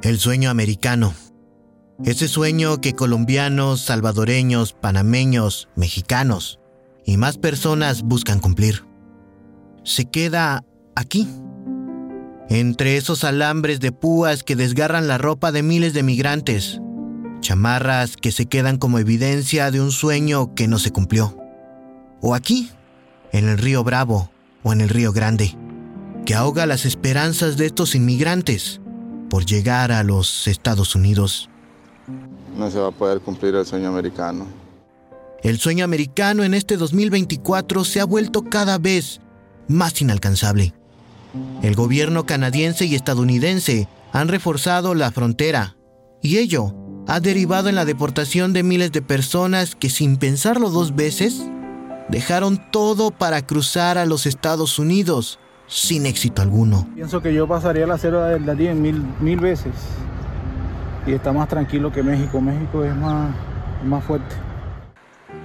El 0.01 0.19
sueño 0.19 0.49
americano. 0.49 1.13
Ese 2.05 2.27
sueño 2.27 2.79
que 2.79 2.93
colombianos, 2.93 3.81
salvadoreños, 3.81 4.73
panameños, 4.73 5.67
mexicanos 5.75 6.59
y 7.05 7.17
más 7.17 7.37
personas 7.37 8.03
buscan 8.03 8.39
cumplir. 8.39 8.85
Se 9.83 10.05
queda 10.05 10.63
aquí 10.95 11.27
entre 12.49 12.97
esos 12.97 13.23
alambres 13.23 13.79
de 13.79 13.91
púas 13.91 14.43
que 14.43 14.55
desgarran 14.55 15.07
la 15.07 15.17
ropa 15.17 15.51
de 15.51 15.63
miles 15.63 15.93
de 15.93 16.03
migrantes, 16.03 16.79
chamarras 17.41 18.17
que 18.17 18.31
se 18.31 18.45
quedan 18.45 18.77
como 18.77 18.99
evidencia 18.99 19.71
de 19.71 19.81
un 19.81 19.91
sueño 19.91 20.55
que 20.55 20.67
no 20.67 20.79
se 20.79 20.91
cumplió. 20.91 21.37
O 22.21 22.35
aquí, 22.35 22.71
en 23.31 23.47
el 23.47 23.57
río 23.57 23.83
Bravo 23.83 24.31
o 24.63 24.73
en 24.73 24.81
el 24.81 24.89
río 24.89 25.13
Grande, 25.13 25.55
que 26.25 26.35
ahoga 26.35 26.65
las 26.65 26.85
esperanzas 26.85 27.57
de 27.57 27.67
estos 27.67 27.95
inmigrantes 27.95 28.81
por 29.29 29.45
llegar 29.45 29.91
a 29.91 30.03
los 30.03 30.47
Estados 30.47 30.95
Unidos 30.95 31.49
no 32.57 32.71
se 32.71 32.79
va 32.79 32.87
a 32.87 32.91
poder 32.91 33.21
cumplir 33.21 33.55
el 33.55 33.65
sueño 33.65 33.89
americano. 33.89 34.47
El 35.43 35.59
sueño 35.59 35.85
americano 35.85 36.43
en 36.43 36.53
este 36.53 36.75
2024 36.75 37.85
se 37.85 38.01
ha 38.01 38.05
vuelto 38.05 38.43
cada 38.43 38.77
vez 38.79 39.21
más 39.67 40.01
inalcanzable. 40.01 40.73
El 41.61 41.75
gobierno 41.75 42.25
canadiense 42.25 42.85
y 42.85 42.95
estadounidense 42.95 43.87
han 44.13 44.27
reforzado 44.27 44.95
la 44.95 45.11
frontera 45.11 45.75
y 46.21 46.37
ello 46.37 46.73
ha 47.07 47.19
derivado 47.19 47.69
en 47.69 47.75
la 47.75 47.85
deportación 47.85 48.53
de 48.53 48.63
miles 48.63 48.91
de 48.91 49.01
personas 49.01 49.75
que 49.75 49.89
sin 49.89 50.17
pensarlo 50.17 50.69
dos 50.69 50.95
veces 50.95 51.41
dejaron 52.09 52.61
todo 52.71 53.11
para 53.11 53.45
cruzar 53.45 53.97
a 53.97 54.05
los 54.05 54.25
Estados 54.25 54.79
Unidos 54.79 55.39
sin 55.67 56.05
éxito 56.05 56.41
alguno. 56.41 56.87
Pienso 56.95 57.21
que 57.21 57.33
yo 57.33 57.47
pasaría 57.47 57.85
la 57.85 57.97
cero 57.97 58.23
del 58.23 58.57
día 58.57 58.73
mil, 58.73 59.03
mil 59.19 59.39
veces 59.39 59.73
y 61.05 61.13
está 61.13 61.31
más 61.31 61.47
tranquilo 61.47 61.91
que 61.91 62.03
México. 62.03 62.41
México 62.41 62.83
es 62.83 62.95
más, 62.95 63.33
más 63.85 64.03
fuerte. 64.03 64.35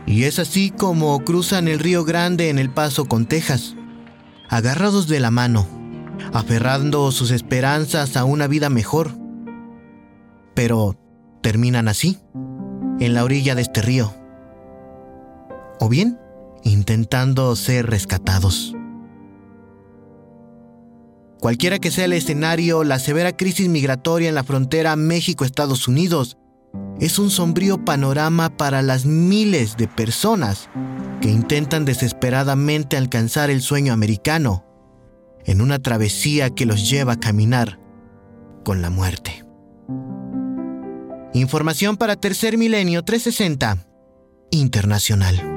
Y 0.06 0.24
es 0.24 0.38
así 0.38 0.70
como 0.70 1.22
cruzan 1.24 1.68
el 1.68 1.78
Río 1.78 2.04
Grande 2.04 2.50
en 2.50 2.58
el 2.58 2.70
paso 2.70 3.04
con 3.04 3.26
Texas, 3.26 3.76
agarrados 4.52 5.08
de 5.08 5.18
la 5.18 5.30
mano, 5.30 5.66
aferrando 6.34 7.10
sus 7.10 7.30
esperanzas 7.30 8.18
a 8.18 8.24
una 8.24 8.46
vida 8.48 8.68
mejor. 8.68 9.10
Pero 10.54 10.94
terminan 11.40 11.88
así, 11.88 12.18
en 13.00 13.14
la 13.14 13.24
orilla 13.24 13.54
de 13.54 13.62
este 13.62 13.80
río. 13.80 14.12
O 15.80 15.88
bien, 15.88 16.18
intentando 16.64 17.56
ser 17.56 17.86
rescatados. 17.86 18.76
Cualquiera 21.40 21.78
que 21.78 21.90
sea 21.90 22.04
el 22.04 22.12
escenario, 22.12 22.84
la 22.84 22.98
severa 22.98 23.34
crisis 23.34 23.70
migratoria 23.70 24.28
en 24.28 24.34
la 24.34 24.44
frontera 24.44 24.96
México-Estados 24.96 25.88
Unidos 25.88 26.36
es 27.00 27.18
un 27.18 27.30
sombrío 27.30 27.84
panorama 27.84 28.56
para 28.56 28.82
las 28.82 29.06
miles 29.06 29.76
de 29.76 29.88
personas 29.88 30.68
que 31.20 31.30
intentan 31.30 31.84
desesperadamente 31.84 32.96
alcanzar 32.96 33.50
el 33.50 33.62
sueño 33.62 33.92
americano 33.92 34.64
en 35.44 35.60
una 35.60 35.80
travesía 35.80 36.50
que 36.50 36.66
los 36.66 36.88
lleva 36.88 37.14
a 37.14 37.20
caminar 37.20 37.80
con 38.64 38.82
la 38.82 38.90
muerte. 38.90 39.44
Información 41.34 41.96
para 41.96 42.16
Tercer 42.16 42.58
Milenio 42.58 43.02
360 43.02 43.86
Internacional. 44.50 45.52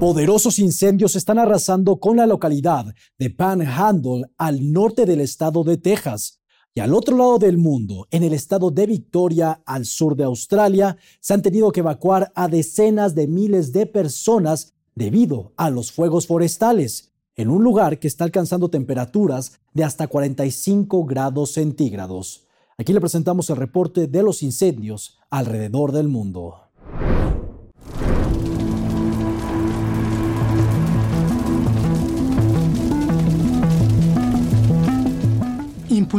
Poderosos 0.00 0.58
incendios 0.58 1.14
están 1.14 1.38
arrasando 1.38 1.98
con 2.00 2.16
la 2.16 2.26
localidad 2.26 2.86
de 3.18 3.28
Panhandle 3.28 4.24
al 4.38 4.72
norte 4.72 5.04
del 5.04 5.20
estado 5.20 5.62
de 5.62 5.76
Texas. 5.76 6.39
Y 6.72 6.80
al 6.80 6.94
otro 6.94 7.16
lado 7.16 7.38
del 7.38 7.58
mundo, 7.58 8.06
en 8.12 8.22
el 8.22 8.32
estado 8.32 8.70
de 8.70 8.86
Victoria, 8.86 9.60
al 9.66 9.86
sur 9.86 10.14
de 10.14 10.22
Australia, 10.22 10.96
se 11.20 11.34
han 11.34 11.42
tenido 11.42 11.72
que 11.72 11.80
evacuar 11.80 12.30
a 12.36 12.46
decenas 12.46 13.16
de 13.16 13.26
miles 13.26 13.72
de 13.72 13.86
personas 13.86 14.72
debido 14.94 15.52
a 15.56 15.68
los 15.68 15.90
fuegos 15.90 16.28
forestales, 16.28 17.10
en 17.34 17.50
un 17.50 17.64
lugar 17.64 17.98
que 17.98 18.06
está 18.06 18.24
alcanzando 18.24 18.68
temperaturas 18.68 19.58
de 19.74 19.82
hasta 19.82 20.06
45 20.06 21.04
grados 21.06 21.52
centígrados. 21.52 22.46
Aquí 22.78 22.92
le 22.92 23.00
presentamos 23.00 23.50
el 23.50 23.56
reporte 23.56 24.06
de 24.06 24.22
los 24.22 24.42
incendios 24.42 25.18
alrededor 25.28 25.90
del 25.90 26.08
mundo. 26.08 26.69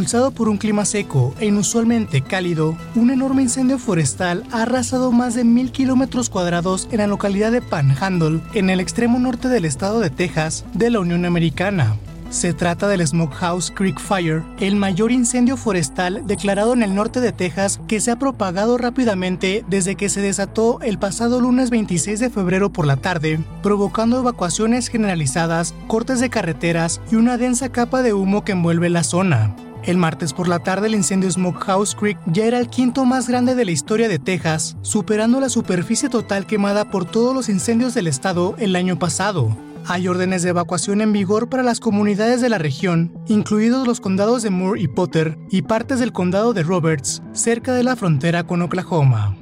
Impulsado 0.01 0.31
por 0.31 0.49
un 0.49 0.57
clima 0.57 0.83
seco 0.83 1.35
e 1.39 1.45
inusualmente 1.45 2.23
cálido, 2.23 2.75
un 2.95 3.11
enorme 3.11 3.43
incendio 3.43 3.77
forestal 3.77 4.43
ha 4.51 4.63
arrasado 4.63 5.11
más 5.11 5.35
de 5.35 5.43
mil 5.43 5.71
kilómetros 5.71 6.31
cuadrados 6.31 6.87
en 6.91 6.97
la 6.97 7.05
localidad 7.05 7.51
de 7.51 7.61
Panhandle, 7.61 8.41
en 8.55 8.71
el 8.71 8.79
extremo 8.79 9.19
norte 9.19 9.47
del 9.47 9.63
estado 9.63 9.99
de 9.99 10.09
Texas, 10.09 10.65
de 10.73 10.89
la 10.89 11.01
Unión 11.01 11.23
Americana. 11.23 11.97
Se 12.31 12.51
trata 12.53 12.87
del 12.87 13.05
Smokehouse 13.05 13.69
Creek 13.69 13.99
Fire, 13.99 14.41
el 14.59 14.75
mayor 14.75 15.11
incendio 15.11 15.55
forestal 15.55 16.25
declarado 16.25 16.73
en 16.73 16.81
el 16.81 16.95
norte 16.95 17.19
de 17.21 17.31
Texas 17.31 17.79
que 17.87 18.01
se 18.01 18.09
ha 18.09 18.15
propagado 18.15 18.79
rápidamente 18.79 19.63
desde 19.69 19.95
que 19.95 20.09
se 20.09 20.21
desató 20.21 20.79
el 20.81 20.97
pasado 20.97 21.39
lunes 21.39 21.69
26 21.69 22.19
de 22.19 22.31
febrero 22.31 22.73
por 22.73 22.87
la 22.87 22.97
tarde, 22.97 23.39
provocando 23.61 24.17
evacuaciones 24.17 24.87
generalizadas, 24.87 25.75
cortes 25.85 26.19
de 26.19 26.31
carreteras 26.31 27.01
y 27.11 27.17
una 27.17 27.37
densa 27.37 27.69
capa 27.69 28.01
de 28.01 28.15
humo 28.15 28.43
que 28.43 28.53
envuelve 28.53 28.89
la 28.89 29.03
zona. 29.03 29.55
El 29.83 29.97
martes 29.97 30.31
por 30.33 30.47
la 30.47 30.59
tarde 30.59 30.87
el 30.87 30.95
incendio 30.95 31.31
Smokehouse 31.31 31.95
Creek 31.95 32.19
ya 32.27 32.45
era 32.45 32.59
el 32.59 32.69
quinto 32.69 33.03
más 33.03 33.27
grande 33.27 33.55
de 33.55 33.65
la 33.65 33.71
historia 33.71 34.07
de 34.07 34.19
Texas, 34.19 34.77
superando 34.83 35.39
la 35.39 35.49
superficie 35.49 36.07
total 36.07 36.45
quemada 36.45 36.91
por 36.91 37.05
todos 37.05 37.33
los 37.33 37.49
incendios 37.49 37.95
del 37.95 38.05
estado 38.05 38.53
el 38.59 38.75
año 38.75 38.99
pasado. 38.99 39.57
Hay 39.87 40.07
órdenes 40.07 40.43
de 40.43 40.49
evacuación 40.49 41.01
en 41.01 41.11
vigor 41.11 41.49
para 41.49 41.63
las 41.63 41.79
comunidades 41.79 42.41
de 42.41 42.49
la 42.49 42.59
región, 42.59 43.11
incluidos 43.27 43.87
los 43.87 43.99
condados 43.99 44.43
de 44.43 44.51
Moore 44.51 44.81
y 44.81 44.87
Potter 44.87 45.39
y 45.49 45.63
partes 45.63 45.99
del 45.99 46.13
condado 46.13 46.53
de 46.53 46.61
Roberts, 46.61 47.23
cerca 47.33 47.73
de 47.73 47.83
la 47.83 47.95
frontera 47.95 48.43
con 48.43 48.61
Oklahoma. 48.61 49.35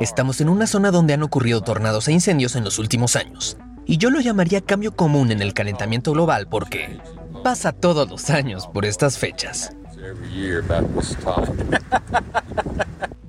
Estamos 0.00 0.40
en 0.40 0.48
una 0.48 0.66
zona 0.66 0.90
donde 0.90 1.12
han 1.12 1.22
ocurrido 1.22 1.60
tornados 1.60 2.08
e 2.08 2.12
incendios 2.12 2.56
en 2.56 2.64
los 2.64 2.78
últimos 2.78 3.14
años. 3.14 3.58
Y 3.86 3.98
yo 3.98 4.10
lo 4.10 4.20
llamaría 4.20 4.60
cambio 4.60 4.94
común 4.94 5.30
en 5.30 5.42
el 5.42 5.54
calentamiento 5.54 6.12
global 6.12 6.48
porque 6.48 6.98
pasa 7.42 7.72
todos 7.72 8.08
los 8.08 8.30
años 8.30 8.66
por 8.66 8.84
estas 8.84 9.18
fechas. 9.18 9.72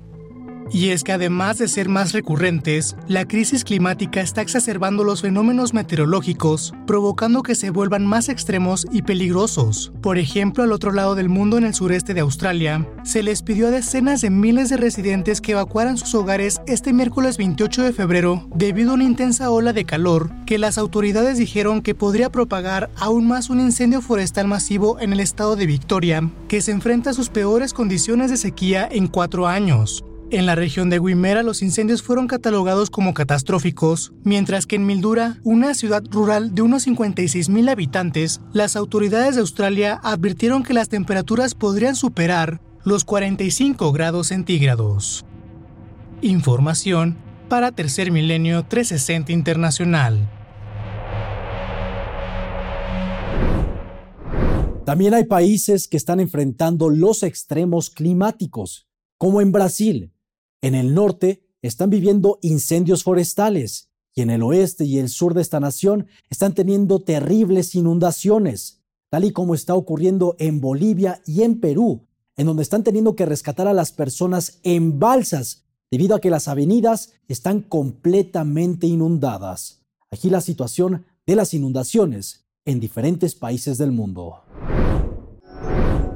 Y 0.70 0.90
es 0.90 1.04
que 1.04 1.12
además 1.12 1.58
de 1.58 1.68
ser 1.68 1.88
más 1.88 2.12
recurrentes, 2.12 2.96
la 3.06 3.26
crisis 3.26 3.64
climática 3.64 4.20
está 4.20 4.42
exacerbando 4.42 5.04
los 5.04 5.22
fenómenos 5.22 5.74
meteorológicos, 5.74 6.74
provocando 6.86 7.42
que 7.42 7.54
se 7.54 7.70
vuelvan 7.70 8.06
más 8.06 8.28
extremos 8.28 8.86
y 8.90 9.02
peligrosos. 9.02 9.92
Por 10.02 10.18
ejemplo, 10.18 10.64
al 10.64 10.72
otro 10.72 10.92
lado 10.92 11.14
del 11.14 11.28
mundo, 11.28 11.58
en 11.58 11.64
el 11.64 11.74
sureste 11.74 12.14
de 12.14 12.20
Australia, 12.20 12.86
se 13.04 13.22
les 13.22 13.42
pidió 13.42 13.68
a 13.68 13.70
decenas 13.70 14.20
de 14.20 14.30
miles 14.30 14.68
de 14.68 14.76
residentes 14.76 15.40
que 15.40 15.52
evacuaran 15.52 15.96
sus 15.96 16.14
hogares 16.14 16.60
este 16.66 16.92
miércoles 16.92 17.36
28 17.36 17.82
de 17.82 17.92
febrero 17.92 18.48
debido 18.54 18.90
a 18.90 18.94
una 18.94 19.04
intensa 19.04 19.50
ola 19.50 19.72
de 19.72 19.84
calor 19.84 20.30
que 20.46 20.58
las 20.58 20.78
autoridades 20.78 21.38
dijeron 21.38 21.82
que 21.82 21.94
podría 21.94 22.30
propagar 22.30 22.90
aún 22.96 23.26
más 23.26 23.50
un 23.50 23.60
incendio 23.60 24.00
forestal 24.00 24.46
masivo 24.48 24.98
en 25.00 25.12
el 25.12 25.20
estado 25.20 25.56
de 25.56 25.66
Victoria, 25.66 26.28
que 26.48 26.60
se 26.60 26.72
enfrenta 26.72 27.10
a 27.10 27.14
sus 27.14 27.28
peores 27.28 27.72
condiciones 27.72 28.30
de 28.30 28.36
sequía 28.36 28.88
en 28.90 29.06
cuatro 29.06 29.46
años. 29.46 30.04
En 30.32 30.44
la 30.44 30.56
región 30.56 30.90
de 30.90 30.98
Wimmera 30.98 31.44
los 31.44 31.62
incendios 31.62 32.02
fueron 32.02 32.26
catalogados 32.26 32.90
como 32.90 33.14
catastróficos, 33.14 34.12
mientras 34.24 34.66
que 34.66 34.74
en 34.74 34.84
Mildura, 34.84 35.38
una 35.44 35.72
ciudad 35.72 36.02
rural 36.10 36.52
de 36.52 36.62
unos 36.62 36.84
56.000 36.88 37.70
habitantes, 37.70 38.40
las 38.52 38.74
autoridades 38.74 39.36
de 39.36 39.42
Australia 39.42 40.00
advirtieron 40.02 40.64
que 40.64 40.74
las 40.74 40.88
temperaturas 40.88 41.54
podrían 41.54 41.94
superar 41.94 42.60
los 42.82 43.04
45 43.04 43.92
grados 43.92 44.26
centígrados. 44.26 45.24
Información 46.22 47.16
para 47.48 47.70
Tercer 47.70 48.10
Milenio 48.10 48.64
360 48.64 49.30
Internacional. 49.30 50.28
También 54.84 55.14
hay 55.14 55.24
países 55.24 55.86
que 55.86 55.96
están 55.96 56.18
enfrentando 56.18 56.88
los 56.90 57.22
extremos 57.22 57.90
climáticos, 57.90 58.88
como 59.18 59.40
en 59.40 59.52
Brasil, 59.52 60.12
en 60.66 60.74
el 60.74 60.94
norte 60.94 61.42
están 61.62 61.90
viviendo 61.90 62.38
incendios 62.42 63.04
forestales 63.04 63.88
y 64.14 64.22
en 64.22 64.30
el 64.30 64.42
oeste 64.42 64.84
y 64.84 64.98
el 64.98 65.08
sur 65.08 65.34
de 65.34 65.42
esta 65.42 65.60
nación 65.60 66.08
están 66.28 66.54
teniendo 66.54 67.02
terribles 67.02 67.74
inundaciones, 67.74 68.82
tal 69.08 69.24
y 69.24 69.32
como 69.32 69.54
está 69.54 69.74
ocurriendo 69.74 70.34
en 70.38 70.60
Bolivia 70.60 71.22
y 71.24 71.42
en 71.42 71.60
Perú, 71.60 72.06
en 72.36 72.46
donde 72.46 72.62
están 72.62 72.82
teniendo 72.82 73.14
que 73.14 73.26
rescatar 73.26 73.68
a 73.68 73.74
las 73.74 73.92
personas 73.92 74.58
en 74.64 74.98
balsas 74.98 75.64
debido 75.90 76.16
a 76.16 76.20
que 76.20 76.30
las 76.30 76.48
avenidas 76.48 77.12
están 77.28 77.60
completamente 77.60 78.86
inundadas. 78.86 79.82
Aquí 80.10 80.30
la 80.30 80.40
situación 80.40 81.06
de 81.26 81.36
las 81.36 81.54
inundaciones 81.54 82.46
en 82.64 82.80
diferentes 82.80 83.34
países 83.34 83.78
del 83.78 83.92
mundo. 83.92 84.42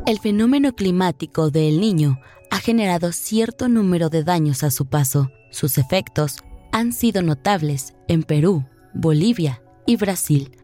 El 0.06 0.18
fenómeno 0.18 0.74
climático 0.74 1.50
del 1.50 1.80
Niño 1.80 2.18
ha 2.50 2.58
generado 2.58 3.12
cierto 3.12 3.68
número 3.68 4.10
de 4.10 4.24
daños 4.24 4.62
a 4.62 4.70
su 4.70 4.86
paso. 4.86 5.30
Sus 5.50 5.78
efectos 5.78 6.38
han 6.72 6.92
sido 6.92 7.22
notables 7.22 7.94
en 8.08 8.22
Perú, 8.22 8.64
Bolivia 8.94 9.62
y 9.86 9.96
Brasil. 9.96 10.56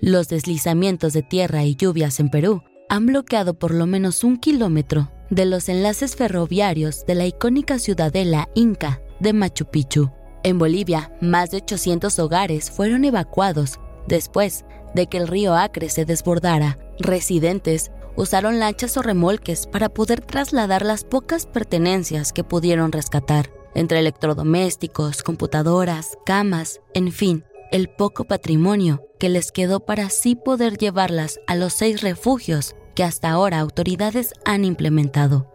Los 0.00 0.28
deslizamientos 0.28 1.12
de 1.12 1.22
tierra 1.22 1.64
y 1.64 1.76
lluvias 1.76 2.20
en 2.20 2.30
Perú 2.30 2.62
han 2.88 3.06
bloqueado 3.06 3.58
por 3.58 3.72
lo 3.72 3.86
menos 3.86 4.24
un 4.24 4.36
kilómetro 4.36 5.10
de 5.30 5.44
los 5.44 5.68
enlaces 5.68 6.16
ferroviarios 6.16 7.04
de 7.06 7.14
la 7.14 7.26
icónica 7.26 7.78
ciudadela 7.78 8.48
inca 8.54 9.00
de 9.20 9.32
Machu 9.32 9.66
Picchu. 9.66 10.10
En 10.42 10.58
Bolivia, 10.58 11.12
más 11.20 11.50
de 11.50 11.58
800 11.58 12.18
hogares 12.18 12.70
fueron 12.70 13.04
evacuados 13.04 13.80
después 14.06 14.64
de 14.94 15.08
que 15.08 15.18
el 15.18 15.26
río 15.28 15.54
Acre 15.54 15.88
se 15.88 16.04
desbordara. 16.04 16.78
Residentes 16.98 17.90
usaron 18.16 18.58
lanchas 18.58 18.96
o 18.96 19.02
remolques 19.02 19.66
para 19.66 19.88
poder 19.88 20.20
trasladar 20.20 20.84
las 20.84 21.04
pocas 21.04 21.46
pertenencias 21.46 22.32
que 22.32 22.44
pudieron 22.44 22.92
rescatar, 22.92 23.50
entre 23.74 23.98
electrodomésticos, 23.98 25.22
computadoras, 25.22 26.16
camas, 26.24 26.80
en 26.94 27.12
fin, 27.12 27.44
el 27.70 27.88
poco 27.88 28.24
patrimonio 28.24 29.02
que 29.18 29.28
les 29.28 29.52
quedó 29.52 29.80
para 29.80 30.06
así 30.06 30.34
poder 30.34 30.78
llevarlas 30.78 31.40
a 31.46 31.54
los 31.54 31.72
seis 31.72 32.02
refugios 32.02 32.74
que 32.94 33.04
hasta 33.04 33.30
ahora 33.30 33.60
autoridades 33.60 34.32
han 34.44 34.64
implementado. 34.64 35.52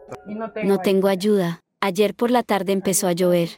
No 0.63 0.79
tengo 0.79 1.07
ayuda. 1.07 1.63
Ayer 1.79 2.13
por 2.13 2.29
la 2.29 2.43
tarde 2.43 2.73
empezó 2.73 3.07
a 3.07 3.13
llover. 3.13 3.49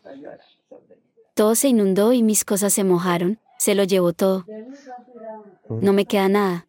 Todo 1.33 1.55
se 1.55 1.67
inundó 1.67 2.13
y 2.13 2.23
mis 2.23 2.45
cosas 2.45 2.73
se 2.73 2.83
mojaron. 2.83 3.39
Se 3.57 3.75
lo 3.75 3.83
llevó 3.83 4.13
todo. 4.13 4.45
No 5.69 5.93
me 5.93 6.05
queda 6.05 6.29
nada. 6.29 6.67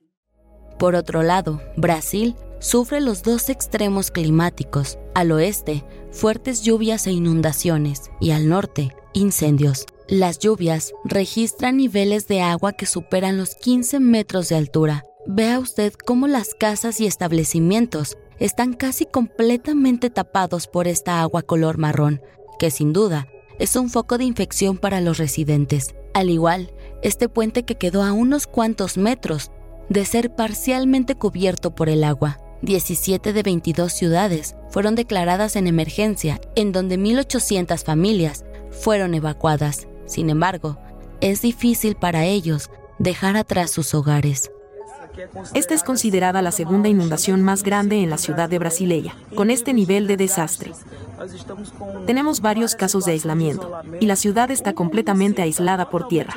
Por 0.78 0.94
otro 0.94 1.22
lado, 1.22 1.60
Brasil 1.76 2.36
sufre 2.58 3.00
los 3.00 3.22
dos 3.22 3.48
extremos 3.48 4.10
climáticos. 4.10 4.98
Al 5.14 5.32
oeste, 5.32 5.84
fuertes 6.10 6.62
lluvias 6.62 7.06
e 7.06 7.12
inundaciones 7.12 8.10
y 8.20 8.30
al 8.30 8.48
norte, 8.48 8.94
incendios. 9.12 9.86
Las 10.08 10.38
lluvias 10.38 10.92
registran 11.04 11.76
niveles 11.78 12.26
de 12.28 12.42
agua 12.42 12.72
que 12.72 12.86
superan 12.86 13.38
los 13.38 13.54
15 13.54 14.00
metros 14.00 14.48
de 14.48 14.56
altura. 14.56 15.04
Vea 15.26 15.58
usted 15.58 15.92
cómo 15.94 16.26
las 16.26 16.54
casas 16.54 17.00
y 17.00 17.06
establecimientos 17.06 18.18
están 18.38 18.74
casi 18.74 19.06
completamente 19.06 20.10
tapados 20.10 20.66
por 20.66 20.88
esta 20.88 21.20
agua 21.22 21.42
color 21.42 21.78
marrón, 21.78 22.20
que 22.58 22.70
sin 22.70 22.92
duda 22.92 23.28
es 23.58 23.76
un 23.76 23.88
foco 23.88 24.18
de 24.18 24.24
infección 24.24 24.76
para 24.76 25.00
los 25.00 25.18
residentes. 25.18 25.94
Al 26.12 26.30
igual, 26.30 26.72
este 27.02 27.28
puente 27.28 27.64
que 27.64 27.76
quedó 27.76 28.02
a 28.02 28.12
unos 28.12 28.46
cuantos 28.46 28.96
metros 28.96 29.50
de 29.88 30.04
ser 30.04 30.34
parcialmente 30.34 31.14
cubierto 31.14 31.74
por 31.74 31.88
el 31.88 32.04
agua. 32.04 32.38
17 32.62 33.32
de 33.32 33.42
22 33.42 33.92
ciudades 33.92 34.56
fueron 34.70 34.94
declaradas 34.94 35.56
en 35.56 35.66
emergencia, 35.66 36.40
en 36.56 36.72
donde 36.72 36.98
1.800 36.98 37.84
familias 37.84 38.44
fueron 38.70 39.14
evacuadas. 39.14 39.86
Sin 40.06 40.30
embargo, 40.30 40.78
es 41.20 41.42
difícil 41.42 41.94
para 41.96 42.24
ellos 42.24 42.70
dejar 42.98 43.36
atrás 43.36 43.70
sus 43.70 43.94
hogares. 43.94 44.50
Esta 45.54 45.74
es 45.74 45.82
considerada 45.82 46.42
la 46.42 46.50
segunda 46.50 46.88
inundación 46.88 47.42
más 47.42 47.62
grande 47.62 48.02
en 48.02 48.10
la 48.10 48.18
ciudad 48.18 48.48
de 48.48 48.58
Brasileia, 48.58 49.14
con 49.34 49.50
este 49.50 49.72
nivel 49.72 50.06
de 50.06 50.16
desastre. 50.16 50.72
Tenemos 52.06 52.40
varios 52.40 52.74
casos 52.74 53.04
de 53.04 53.12
aislamiento 53.12 53.70
y 54.00 54.06
la 54.06 54.16
ciudad 54.16 54.50
está 54.50 54.72
completamente 54.72 55.42
aislada 55.42 55.88
por 55.88 56.08
tierra. 56.08 56.34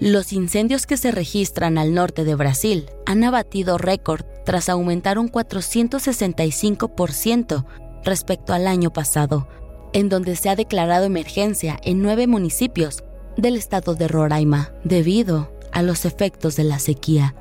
Los 0.00 0.32
incendios 0.32 0.86
que 0.86 0.96
se 0.96 1.10
registran 1.10 1.76
al 1.76 1.92
norte 1.92 2.24
de 2.24 2.36
Brasil 2.36 2.88
han 3.04 3.24
abatido 3.24 3.78
récord 3.78 4.24
tras 4.44 4.68
aumentar 4.68 5.18
un 5.18 5.28
465% 5.28 7.64
respecto 8.04 8.52
al 8.52 8.68
año 8.68 8.92
pasado, 8.92 9.48
en 9.92 10.08
donde 10.08 10.36
se 10.36 10.50
ha 10.50 10.56
declarado 10.56 11.04
emergencia 11.04 11.80
en 11.82 12.00
nueve 12.00 12.28
municipios 12.28 13.02
del 13.36 13.56
estado 13.56 13.96
de 13.96 14.06
Roraima 14.06 14.70
debido 14.84 15.52
a 15.72 15.82
los 15.82 16.04
efectos 16.04 16.54
de 16.54 16.62
la 16.64 16.78
sequía. 16.78 17.34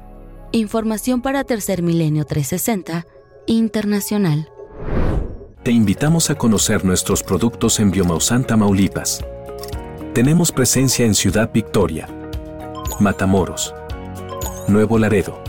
Información 0.52 1.22
para 1.22 1.44
Tercer 1.44 1.84
Milenio 1.84 2.26
360 2.26 3.06
Internacional. 3.46 4.50
Te 5.64 5.70
invitamos 5.72 6.32
a 6.32 6.36
conocer 6.36 6.86
nuestros 6.86 7.22
productos 7.22 7.80
en 7.80 7.92
Biomausan, 7.92 8.48
Tamaulipas. 8.48 9.24
Tenemos 10.14 10.52
presencia 10.52 11.06
en 11.06 11.14
Ciudad 11.14 11.52
Victoria, 11.54 12.10
Matamoros, 13.00 13.74
Nuevo 14.68 14.98
Laredo. 14.98 15.42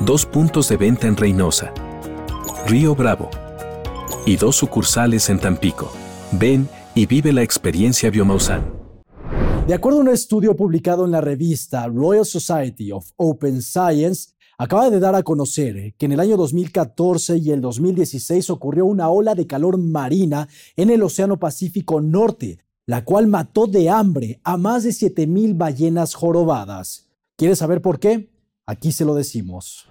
Dos 0.00 0.26
puntos 0.26 0.68
de 0.68 0.76
venta 0.76 1.06
en 1.06 1.16
Reynosa, 1.16 1.72
Río 2.66 2.94
Bravo 2.94 3.30
y 4.26 4.36
dos 4.36 4.56
sucursales 4.56 5.30
en 5.30 5.38
Tampico. 5.38 5.90
Ven 6.32 6.68
y 6.94 7.06
vive 7.06 7.32
la 7.32 7.42
experiencia 7.42 8.10
Biomausan. 8.10 8.74
De 9.66 9.74
acuerdo 9.74 9.98
a 9.98 10.02
un 10.02 10.08
estudio 10.08 10.56
publicado 10.56 11.04
en 11.04 11.12
la 11.12 11.20
revista 11.20 11.86
Royal 11.86 12.24
Society 12.26 12.92
of 12.92 13.10
Open 13.16 13.62
Science, 13.62 14.30
acaba 14.58 14.90
de 14.90 15.00
dar 15.00 15.14
a 15.14 15.22
conocer 15.22 15.94
que 15.96 16.06
en 16.06 16.12
el 16.12 16.20
año 16.20 16.36
2014 16.36 17.38
y 17.38 17.50
el 17.50 17.60
2016 17.60 18.50
ocurrió 18.50 18.86
una 18.86 19.08
ola 19.08 19.34
de 19.34 19.46
calor 19.46 19.78
marina 19.78 20.48
en 20.76 20.90
el 20.90 21.02
Océano 21.02 21.38
Pacífico 21.38 22.00
Norte, 22.00 22.58
la 22.86 23.04
cual 23.04 23.26
mató 23.26 23.66
de 23.66 23.90
hambre 23.90 24.40
a 24.44 24.56
más 24.56 24.84
de 24.84 24.90
7.000 24.90 25.58
ballenas 25.58 26.14
jorobadas. 26.14 27.08
¿Quieres 27.36 27.58
saber 27.58 27.82
por 27.82 27.98
qué? 27.98 28.30
Aquí 28.64 28.92
se 28.92 29.04
lo 29.04 29.14
decimos. 29.14 29.88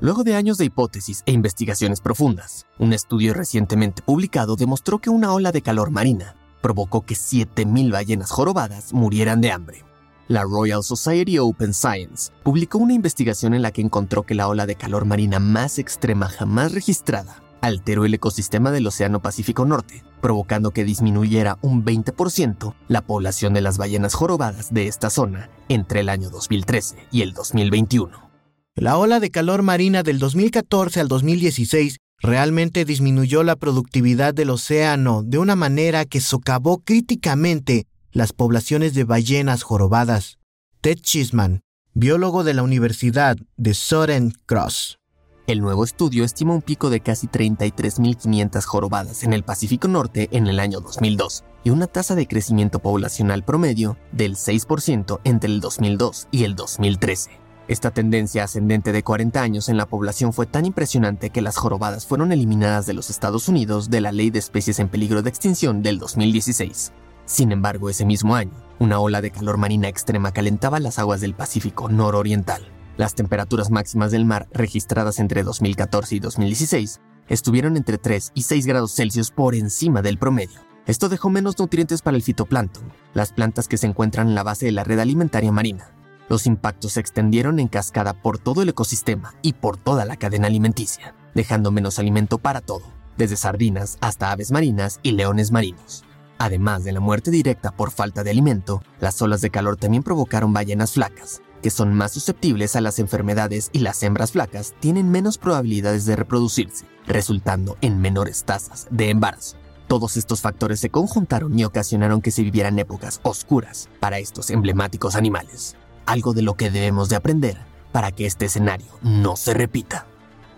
Luego 0.00 0.24
de 0.24 0.34
años 0.34 0.58
de 0.58 0.64
hipótesis 0.64 1.22
e 1.24 1.32
investigaciones 1.32 2.00
profundas, 2.00 2.66
un 2.80 2.92
estudio 2.92 3.32
recientemente 3.32 4.02
publicado 4.02 4.56
demostró 4.56 4.98
que 4.98 5.08
una 5.08 5.32
ola 5.32 5.52
de 5.52 5.62
calor 5.62 5.90
marina 5.90 6.34
provocó 6.60 7.02
que 7.02 7.14
7.000 7.14 7.92
ballenas 7.92 8.30
jorobadas 8.30 8.92
murieran 8.92 9.40
de 9.40 9.52
hambre. 9.52 9.84
La 10.26 10.42
Royal 10.42 10.82
Society 10.82 11.38
Open 11.38 11.74
Science 11.74 12.32
publicó 12.42 12.78
una 12.78 12.94
investigación 12.94 13.54
en 13.54 13.62
la 13.62 13.70
que 13.70 13.82
encontró 13.82 14.24
que 14.24 14.34
la 14.34 14.48
ola 14.48 14.66
de 14.66 14.74
calor 14.74 15.04
marina 15.04 15.38
más 15.38 15.78
extrema 15.78 16.28
jamás 16.28 16.72
registrada 16.72 17.43
alteró 17.64 18.04
el 18.04 18.12
ecosistema 18.12 18.70
del 18.70 18.86
Océano 18.86 19.20
Pacífico 19.20 19.64
Norte, 19.64 20.04
provocando 20.20 20.70
que 20.70 20.84
disminuyera 20.84 21.58
un 21.62 21.84
20% 21.84 22.74
la 22.88 23.00
población 23.00 23.54
de 23.54 23.62
las 23.62 23.78
ballenas 23.78 24.14
jorobadas 24.14 24.72
de 24.72 24.86
esta 24.86 25.08
zona 25.08 25.50
entre 25.68 26.00
el 26.00 26.10
año 26.10 26.28
2013 26.30 26.96
y 27.10 27.22
el 27.22 27.32
2021. 27.32 28.30
La 28.74 28.98
ola 28.98 29.18
de 29.18 29.30
calor 29.30 29.62
marina 29.62 30.02
del 30.02 30.18
2014 30.18 31.00
al 31.00 31.08
2016 31.08 31.96
realmente 32.18 32.84
disminuyó 32.84 33.42
la 33.42 33.56
productividad 33.56 34.34
del 34.34 34.50
océano 34.50 35.22
de 35.22 35.38
una 35.38 35.56
manera 35.56 36.04
que 36.04 36.20
socavó 36.20 36.78
críticamente 36.78 37.86
las 38.12 38.32
poblaciones 38.32 38.94
de 38.94 39.04
ballenas 39.04 39.62
jorobadas. 39.62 40.38
Ted 40.80 40.98
Chisman, 41.00 41.62
biólogo 41.94 42.44
de 42.44 42.54
la 42.54 42.62
Universidad 42.62 43.36
de 43.56 43.74
Southern 43.74 44.32
Cross. 44.44 44.98
El 45.46 45.60
nuevo 45.60 45.84
estudio 45.84 46.24
estima 46.24 46.54
un 46.54 46.62
pico 46.62 46.88
de 46.88 47.00
casi 47.00 47.26
33.500 47.26 48.64
jorobadas 48.64 49.24
en 49.24 49.34
el 49.34 49.42
Pacífico 49.42 49.88
Norte 49.88 50.30
en 50.32 50.46
el 50.46 50.58
año 50.58 50.80
2002 50.80 51.44
y 51.64 51.68
una 51.68 51.86
tasa 51.86 52.14
de 52.14 52.26
crecimiento 52.26 52.78
poblacional 52.78 53.42
promedio 53.42 53.98
del 54.10 54.36
6% 54.36 55.20
entre 55.24 55.50
el 55.50 55.60
2002 55.60 56.28
y 56.30 56.44
el 56.44 56.56
2013. 56.56 57.30
Esta 57.68 57.90
tendencia 57.90 58.44
ascendente 58.44 58.90
de 58.90 59.02
40 59.02 59.42
años 59.42 59.68
en 59.68 59.76
la 59.76 59.84
población 59.84 60.32
fue 60.32 60.46
tan 60.46 60.64
impresionante 60.64 61.28
que 61.28 61.42
las 61.42 61.58
jorobadas 61.58 62.06
fueron 62.06 62.32
eliminadas 62.32 62.86
de 62.86 62.94
los 62.94 63.10
Estados 63.10 63.46
Unidos 63.46 63.90
de 63.90 64.00
la 64.00 64.12
Ley 64.12 64.30
de 64.30 64.38
Especies 64.38 64.78
en 64.78 64.88
Peligro 64.88 65.20
de 65.20 65.28
Extinción 65.28 65.82
del 65.82 65.98
2016. 65.98 66.92
Sin 67.26 67.52
embargo, 67.52 67.90
ese 67.90 68.06
mismo 68.06 68.34
año, 68.34 68.52
una 68.78 68.98
ola 68.98 69.20
de 69.20 69.30
calor 69.30 69.58
marina 69.58 69.88
extrema 69.88 70.32
calentaba 70.32 70.80
las 70.80 70.98
aguas 70.98 71.20
del 71.20 71.34
Pacífico 71.34 71.90
nororiental. 71.90 72.62
Las 72.96 73.16
temperaturas 73.16 73.70
máximas 73.70 74.12
del 74.12 74.24
mar 74.24 74.48
registradas 74.52 75.18
entre 75.18 75.42
2014 75.42 76.14
y 76.14 76.20
2016 76.20 77.00
estuvieron 77.28 77.76
entre 77.76 77.98
3 77.98 78.30
y 78.34 78.42
6 78.42 78.66
grados 78.66 78.94
Celsius 78.94 79.32
por 79.32 79.56
encima 79.56 80.00
del 80.00 80.16
promedio. 80.16 80.60
Esto 80.86 81.08
dejó 81.08 81.28
menos 81.28 81.58
nutrientes 81.58 82.02
para 82.02 82.16
el 82.16 82.22
fitoplancton, 82.22 82.92
las 83.12 83.32
plantas 83.32 83.66
que 83.66 83.78
se 83.78 83.86
encuentran 83.86 84.28
en 84.28 84.34
la 84.36 84.44
base 84.44 84.66
de 84.66 84.72
la 84.72 84.84
red 84.84 85.00
alimentaria 85.00 85.50
marina. 85.50 85.90
Los 86.28 86.46
impactos 86.46 86.92
se 86.92 87.00
extendieron 87.00 87.58
en 87.58 87.68
cascada 87.68 88.12
por 88.12 88.38
todo 88.38 88.62
el 88.62 88.68
ecosistema 88.68 89.34
y 89.42 89.54
por 89.54 89.76
toda 89.76 90.04
la 90.04 90.16
cadena 90.16 90.46
alimenticia, 90.46 91.16
dejando 91.34 91.72
menos 91.72 91.98
alimento 91.98 92.38
para 92.38 92.60
todo, 92.60 92.84
desde 93.16 93.36
sardinas 93.36 93.98
hasta 94.02 94.30
aves 94.30 94.52
marinas 94.52 95.00
y 95.02 95.12
leones 95.12 95.50
marinos. 95.50 96.04
Además 96.38 96.84
de 96.84 96.92
la 96.92 97.00
muerte 97.00 97.30
directa 97.30 97.70
por 97.70 97.90
falta 97.90 98.22
de 98.22 98.30
alimento, 98.30 98.82
las 99.00 99.20
olas 99.22 99.40
de 99.40 99.50
calor 99.50 99.76
también 99.76 100.02
provocaron 100.02 100.52
ballenas 100.52 100.92
flacas, 100.92 101.40
que 101.64 101.70
son 101.70 101.94
más 101.94 102.12
susceptibles 102.12 102.76
a 102.76 102.82
las 102.82 102.98
enfermedades 102.98 103.70
y 103.72 103.78
las 103.78 104.02
hembras 104.02 104.32
flacas 104.32 104.74
tienen 104.80 105.10
menos 105.10 105.38
probabilidades 105.38 106.04
de 106.04 106.14
reproducirse, 106.14 106.84
resultando 107.06 107.78
en 107.80 108.02
menores 108.02 108.44
tasas 108.44 108.86
de 108.90 109.08
embarazo. 109.08 109.56
Todos 109.88 110.18
estos 110.18 110.42
factores 110.42 110.78
se 110.78 110.90
conjuntaron 110.90 111.58
y 111.58 111.64
ocasionaron 111.64 112.20
que 112.20 112.32
se 112.32 112.42
vivieran 112.42 112.78
épocas 112.78 113.18
oscuras 113.22 113.88
para 113.98 114.18
estos 114.18 114.50
emblemáticos 114.50 115.16
animales. 115.16 115.74
algo 116.04 116.34
de 116.34 116.42
lo 116.42 116.52
que 116.52 116.70
debemos 116.70 117.08
de 117.08 117.16
aprender 117.16 117.56
para 117.92 118.12
que 118.12 118.26
este 118.26 118.44
escenario 118.44 118.88
no 119.00 119.34
se 119.34 119.54
repita. 119.54 120.06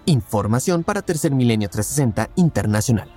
Información 0.07 0.83
para 0.83 1.03
Tercer 1.03 1.31
Milenio 1.31 1.69
360 1.69 2.31
Internacional. 2.35 3.09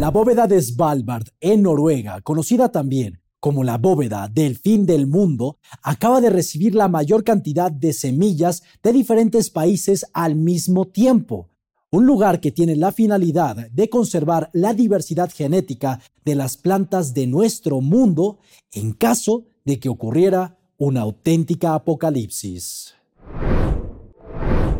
La 0.00 0.10
bóveda 0.10 0.48
de 0.48 0.60
Svalbard 0.60 1.28
en 1.40 1.62
Noruega, 1.62 2.20
conocida 2.20 2.72
también 2.72 3.21
como 3.42 3.64
la 3.64 3.76
bóveda 3.76 4.28
del 4.32 4.56
fin 4.56 4.86
del 4.86 5.08
mundo, 5.08 5.58
acaba 5.82 6.20
de 6.20 6.30
recibir 6.30 6.76
la 6.76 6.86
mayor 6.86 7.24
cantidad 7.24 7.72
de 7.72 7.92
semillas 7.92 8.62
de 8.84 8.92
diferentes 8.92 9.50
países 9.50 10.06
al 10.14 10.36
mismo 10.36 10.84
tiempo. 10.84 11.50
Un 11.90 12.06
lugar 12.06 12.38
que 12.38 12.52
tiene 12.52 12.76
la 12.76 12.92
finalidad 12.92 13.56
de 13.72 13.90
conservar 13.90 14.48
la 14.52 14.74
diversidad 14.74 15.28
genética 15.28 16.00
de 16.24 16.36
las 16.36 16.56
plantas 16.56 17.14
de 17.14 17.26
nuestro 17.26 17.80
mundo 17.80 18.38
en 18.70 18.92
caso 18.92 19.42
de 19.64 19.80
que 19.80 19.88
ocurriera 19.88 20.56
una 20.78 21.00
auténtica 21.00 21.74
apocalipsis. 21.74 22.94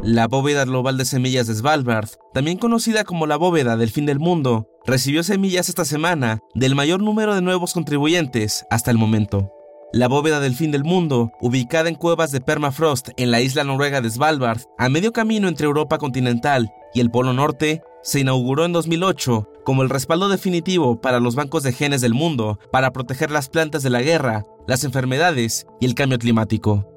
La 0.04 0.28
bóveda 0.28 0.64
global 0.64 0.98
de 0.98 1.04
semillas 1.04 1.48
de 1.48 1.56
Svalbard, 1.56 2.10
también 2.32 2.58
conocida 2.58 3.02
como 3.02 3.26
la 3.26 3.36
bóveda 3.36 3.76
del 3.76 3.90
fin 3.90 4.06
del 4.06 4.20
mundo, 4.20 4.68
recibió 4.86 5.22
semillas 5.22 5.68
esta 5.68 5.84
semana 5.84 6.40
del 6.54 6.74
mayor 6.74 7.02
número 7.02 7.34
de 7.34 7.42
nuevos 7.42 7.72
contribuyentes 7.72 8.64
hasta 8.70 8.90
el 8.90 8.98
momento. 8.98 9.52
La 9.92 10.08
bóveda 10.08 10.40
del 10.40 10.54
fin 10.54 10.70
del 10.70 10.84
mundo, 10.84 11.32
ubicada 11.40 11.88
en 11.88 11.96
cuevas 11.96 12.32
de 12.32 12.40
permafrost 12.40 13.10
en 13.16 13.30
la 13.30 13.42
isla 13.42 13.62
noruega 13.62 14.00
de 14.00 14.10
Svalbard, 14.10 14.62
a 14.78 14.88
medio 14.88 15.12
camino 15.12 15.48
entre 15.48 15.66
Europa 15.66 15.98
continental 15.98 16.72
y 16.94 17.00
el 17.00 17.10
Polo 17.10 17.34
Norte, 17.34 17.82
se 18.02 18.20
inauguró 18.20 18.64
en 18.64 18.72
2008 18.72 19.48
como 19.64 19.82
el 19.82 19.90
respaldo 19.90 20.28
definitivo 20.28 21.00
para 21.00 21.20
los 21.20 21.34
bancos 21.34 21.62
de 21.62 21.72
genes 21.72 22.00
del 22.00 22.14
mundo 22.14 22.58
para 22.72 22.92
proteger 22.92 23.30
las 23.30 23.48
plantas 23.48 23.82
de 23.82 23.90
la 23.90 24.02
guerra, 24.02 24.44
las 24.66 24.84
enfermedades 24.84 25.66
y 25.78 25.86
el 25.86 25.94
cambio 25.94 26.18
climático. 26.18 26.88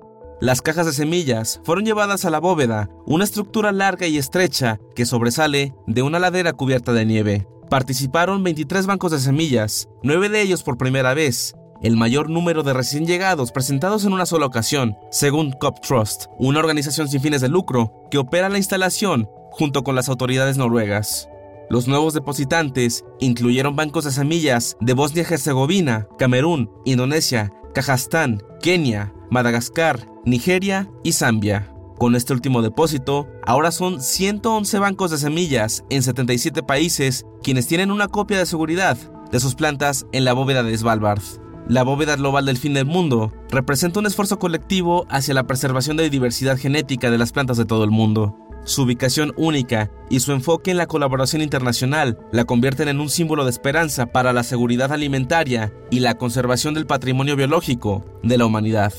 Las 0.41 0.61
cajas 0.61 0.85
de 0.85 0.93
semillas 0.93 1.61
fueron 1.63 1.85
llevadas 1.85 2.25
a 2.25 2.29
la 2.29 2.39
bóveda, 2.39 2.89
una 3.05 3.23
estructura 3.23 3.71
larga 3.71 4.07
y 4.07 4.17
estrecha 4.17 4.79
que 4.93 5.05
sobresale 5.05 5.73
de 5.87 6.01
una 6.01 6.19
ladera 6.19 6.53
cubierta 6.53 6.91
de 6.91 7.05
nieve. 7.05 7.47
Participaron 7.69 8.43
23 8.43 8.85
bancos 8.85 9.11
de 9.11 9.19
semillas, 9.19 9.89
nueve 10.03 10.29
de 10.29 10.41
ellos 10.41 10.61
por 10.61 10.77
primera 10.77 11.13
vez, 11.13 11.55
el 11.81 11.97
mayor 11.97 12.29
número 12.29 12.61
de 12.61 12.73
recién 12.73 13.05
llegados 13.07 13.51
presentados 13.51 14.05
en 14.05 14.13
una 14.13 14.25
sola 14.25 14.45
ocasión, 14.45 14.95
según 15.09 15.51
COP 15.51 15.81
Trust, 15.81 16.25
una 16.37 16.59
organización 16.59 17.07
sin 17.07 17.21
fines 17.21 17.41
de 17.41 17.49
lucro 17.49 17.91
que 18.11 18.19
opera 18.19 18.49
la 18.49 18.57
instalación 18.57 19.29
junto 19.51 19.83
con 19.83 19.95
las 19.95 20.09
autoridades 20.09 20.57
noruegas. 20.57 21.27
Los 21.69 21.87
nuevos 21.87 22.13
depositantes 22.13 23.03
incluyeron 23.19 23.75
bancos 23.75 24.05
de 24.05 24.11
semillas 24.11 24.77
de 24.79 24.93
Bosnia-Herzegovina, 24.93 26.07
Camerún, 26.19 26.69
Indonesia, 26.85 27.51
Kazajstán, 27.73 28.43
Kenia, 28.61 29.11
Madagascar, 29.31 30.07
Nigeria 30.23 30.87
y 31.03 31.13
Zambia. 31.13 31.71
Con 31.97 32.15
este 32.15 32.33
último 32.33 32.61
depósito, 32.61 33.27
ahora 33.45 33.71
son 33.71 34.01
111 34.01 34.79
bancos 34.79 35.11
de 35.11 35.17
semillas 35.17 35.83
en 35.89 36.03
77 36.03 36.61
países 36.61 37.25
quienes 37.45 37.67
tienen 37.67 37.91
una 37.91 38.07
copia 38.07 38.39
de 38.39 38.47
seguridad 38.47 38.97
de 39.31 39.39
sus 39.39 39.53
plantas 39.53 40.07
en 40.11 40.25
la 40.25 40.33
bóveda 40.33 40.63
de 40.63 40.75
Svalbard. 40.75 41.21
La 41.67 41.83
bóveda 41.83 42.15
global 42.15 42.47
del 42.47 42.57
fin 42.57 42.73
del 42.73 42.87
mundo 42.87 43.31
representa 43.51 43.99
un 43.99 44.07
esfuerzo 44.07 44.39
colectivo 44.39 45.05
hacia 45.09 45.35
la 45.35 45.45
preservación 45.45 45.95
de 45.95 46.09
diversidad 46.09 46.57
genética 46.57 47.11
de 47.11 47.19
las 47.19 47.31
plantas 47.31 47.57
de 47.57 47.65
todo 47.65 47.83
el 47.83 47.91
mundo. 47.91 48.35
Su 48.63 48.81
ubicación 48.81 49.31
única 49.37 49.91
y 50.09 50.21
su 50.21 50.31
enfoque 50.31 50.71
en 50.71 50.77
la 50.77 50.87
colaboración 50.87 51.43
internacional 51.43 52.17
la 52.31 52.45
convierten 52.45 52.87
en 52.87 52.99
un 52.99 53.09
símbolo 53.09 53.43
de 53.43 53.51
esperanza 53.51 54.07
para 54.07 54.33
la 54.33 54.41
seguridad 54.41 54.91
alimentaria 54.91 55.71
y 55.91 55.99
la 55.99 56.17
conservación 56.17 56.73
del 56.73 56.87
patrimonio 56.87 57.35
biológico 57.35 58.03
de 58.23 58.39
la 58.39 58.47
humanidad. 58.47 58.91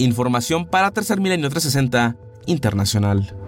Información 0.00 0.66
para 0.66 0.90
Tercer 0.90 1.20
Milenio 1.20 1.48
360 1.50 2.16
Internacional. 2.46 3.39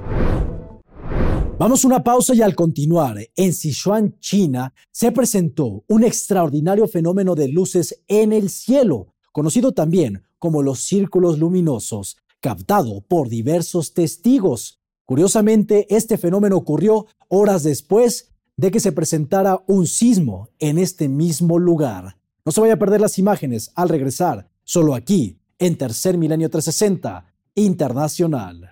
Vamos 1.62 1.84
a 1.84 1.86
una 1.86 2.02
pausa 2.02 2.34
y 2.34 2.42
al 2.42 2.56
continuar, 2.56 3.18
en 3.36 3.52
Sichuan, 3.54 4.18
China, 4.18 4.74
se 4.90 5.12
presentó 5.12 5.84
un 5.86 6.02
extraordinario 6.02 6.88
fenómeno 6.88 7.36
de 7.36 7.46
luces 7.46 8.02
en 8.08 8.32
el 8.32 8.50
cielo, 8.50 9.14
conocido 9.30 9.70
también 9.70 10.24
como 10.40 10.60
los 10.60 10.80
círculos 10.80 11.38
luminosos, 11.38 12.16
captado 12.40 13.02
por 13.02 13.28
diversos 13.28 13.94
testigos. 13.94 14.80
Curiosamente, 15.04 15.86
este 15.94 16.18
fenómeno 16.18 16.56
ocurrió 16.56 17.06
horas 17.28 17.62
después 17.62 18.32
de 18.56 18.72
que 18.72 18.80
se 18.80 18.90
presentara 18.90 19.62
un 19.68 19.86
sismo 19.86 20.48
en 20.58 20.78
este 20.78 21.08
mismo 21.08 21.60
lugar. 21.60 22.16
No 22.44 22.50
se 22.50 22.60
vaya 22.60 22.74
a 22.74 22.80
perder 22.80 23.00
las 23.00 23.20
imágenes 23.20 23.70
al 23.76 23.88
regresar, 23.88 24.50
solo 24.64 24.96
aquí, 24.96 25.38
en 25.60 25.78
Tercer 25.78 26.18
Milenio 26.18 26.50
360 26.50 27.24
Internacional. 27.54 28.71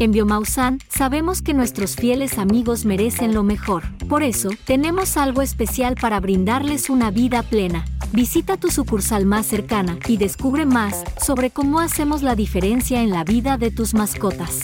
En 0.00 0.12
Biomausan 0.12 0.78
sabemos 0.88 1.42
que 1.42 1.52
nuestros 1.52 1.94
fieles 1.94 2.38
amigos 2.38 2.86
merecen 2.86 3.34
lo 3.34 3.42
mejor. 3.42 3.82
Por 4.08 4.22
eso, 4.22 4.48
tenemos 4.64 5.18
algo 5.18 5.42
especial 5.42 5.94
para 5.94 6.20
brindarles 6.20 6.88
una 6.88 7.10
vida 7.10 7.42
plena. 7.42 7.84
Visita 8.10 8.56
tu 8.56 8.70
sucursal 8.70 9.26
más 9.26 9.44
cercana 9.44 9.98
y 10.08 10.16
descubre 10.16 10.64
más 10.64 11.04
sobre 11.22 11.50
cómo 11.50 11.80
hacemos 11.80 12.22
la 12.22 12.34
diferencia 12.34 13.02
en 13.02 13.10
la 13.10 13.24
vida 13.24 13.58
de 13.58 13.70
tus 13.70 13.92
mascotas. 13.92 14.60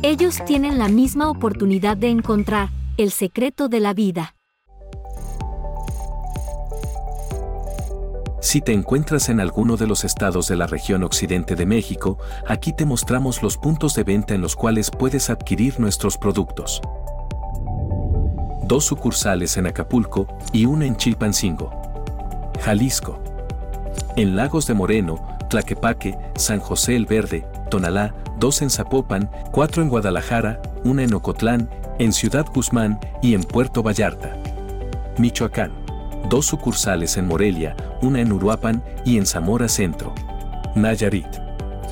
Ellos 0.00 0.42
tienen 0.46 0.78
la 0.78 0.88
misma 0.88 1.28
oportunidad 1.28 1.98
de 1.98 2.08
encontrar 2.08 2.70
el 2.96 3.10
secreto 3.10 3.68
de 3.68 3.80
la 3.80 3.92
vida. 3.92 4.37
Si 8.40 8.60
te 8.60 8.72
encuentras 8.72 9.28
en 9.30 9.40
alguno 9.40 9.76
de 9.76 9.88
los 9.88 10.04
estados 10.04 10.46
de 10.46 10.54
la 10.54 10.68
región 10.68 11.02
occidente 11.02 11.56
de 11.56 11.66
México, 11.66 12.18
aquí 12.46 12.72
te 12.72 12.84
mostramos 12.84 13.42
los 13.42 13.56
puntos 13.56 13.94
de 13.94 14.04
venta 14.04 14.34
en 14.34 14.40
los 14.40 14.54
cuales 14.54 14.92
puedes 14.92 15.28
adquirir 15.28 15.80
nuestros 15.80 16.16
productos. 16.16 16.80
Dos 18.62 18.84
sucursales 18.84 19.56
en 19.56 19.66
Acapulco 19.66 20.28
y 20.52 20.66
una 20.66 20.86
en 20.86 20.96
Chilpancingo. 20.96 21.70
Jalisco. 22.60 23.18
En 24.14 24.36
Lagos 24.36 24.68
de 24.68 24.74
Moreno, 24.74 25.26
Tlaquepaque, 25.50 26.16
San 26.36 26.60
José 26.60 26.94
el 26.94 27.06
Verde, 27.06 27.44
Tonalá, 27.70 28.14
dos 28.38 28.62
en 28.62 28.70
Zapopan, 28.70 29.30
cuatro 29.50 29.82
en 29.82 29.88
Guadalajara, 29.88 30.62
una 30.84 31.02
en 31.02 31.12
Ocotlán, 31.12 31.68
en 31.98 32.12
Ciudad 32.12 32.46
Guzmán 32.54 33.00
y 33.20 33.34
en 33.34 33.42
Puerto 33.42 33.82
Vallarta. 33.82 34.36
Michoacán 35.18 35.87
dos 36.28 36.46
sucursales 36.46 37.16
en 37.16 37.26
Morelia, 37.26 37.76
una 38.02 38.20
en 38.20 38.32
Uruapan 38.32 38.82
y 39.04 39.18
en 39.18 39.26
Zamora 39.26 39.68
Centro. 39.68 40.14
Nayarit, 40.74 41.26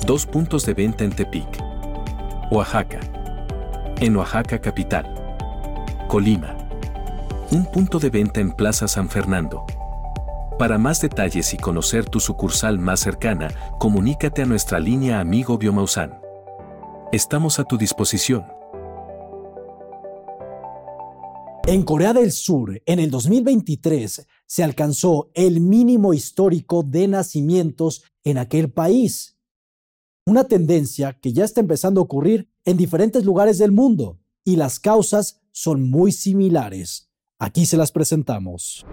dos 0.05 0.25
puntos 0.25 0.65
de 0.65 0.73
venta 0.73 1.03
en 1.03 1.11
Tepic. 1.11 1.47
Oaxaca, 2.51 2.99
en 3.99 4.15
Oaxaca 4.15 4.59
Capital. 4.59 5.13
Colima, 6.07 6.55
un 7.51 7.65
punto 7.65 7.99
de 7.99 8.09
venta 8.09 8.39
en 8.39 8.51
Plaza 8.51 8.87
San 8.87 9.09
Fernando. 9.09 9.65
Para 10.57 10.77
más 10.77 11.01
detalles 11.01 11.53
y 11.53 11.57
conocer 11.57 12.05
tu 12.05 12.19
sucursal 12.19 12.79
más 12.79 12.99
cercana, 12.99 13.49
comunícate 13.79 14.41
a 14.41 14.45
nuestra 14.45 14.79
línea 14.79 15.19
Amigo 15.19 15.57
Biomausan. 15.57 16.19
Estamos 17.11 17.59
a 17.59 17.63
tu 17.63 17.77
disposición. 17.77 18.56
En 21.67 21.83
Corea 21.83 22.13
del 22.13 22.31
Sur, 22.31 22.81
en 22.85 22.99
el 22.99 23.11
2023, 23.11 24.25
se 24.45 24.63
alcanzó 24.63 25.31
el 25.33 25.59
mínimo 25.59 26.13
histórico 26.13 26.81
de 26.81 27.09
nacimientos 27.09 28.05
en 28.23 28.37
aquel 28.37 28.71
país. 28.71 29.37
Una 30.25 30.45
tendencia 30.45 31.19
que 31.19 31.33
ya 31.33 31.43
está 31.43 31.59
empezando 31.59 31.99
a 31.99 32.05
ocurrir 32.05 32.49
en 32.63 32.77
diferentes 32.77 33.25
lugares 33.25 33.57
del 33.57 33.73
mundo 33.73 34.17
y 34.45 34.55
las 34.55 34.79
causas 34.79 35.41
son 35.51 35.89
muy 35.89 36.13
similares. 36.13 37.09
Aquí 37.37 37.65
se 37.65 37.75
las 37.75 37.91
presentamos. 37.91 38.85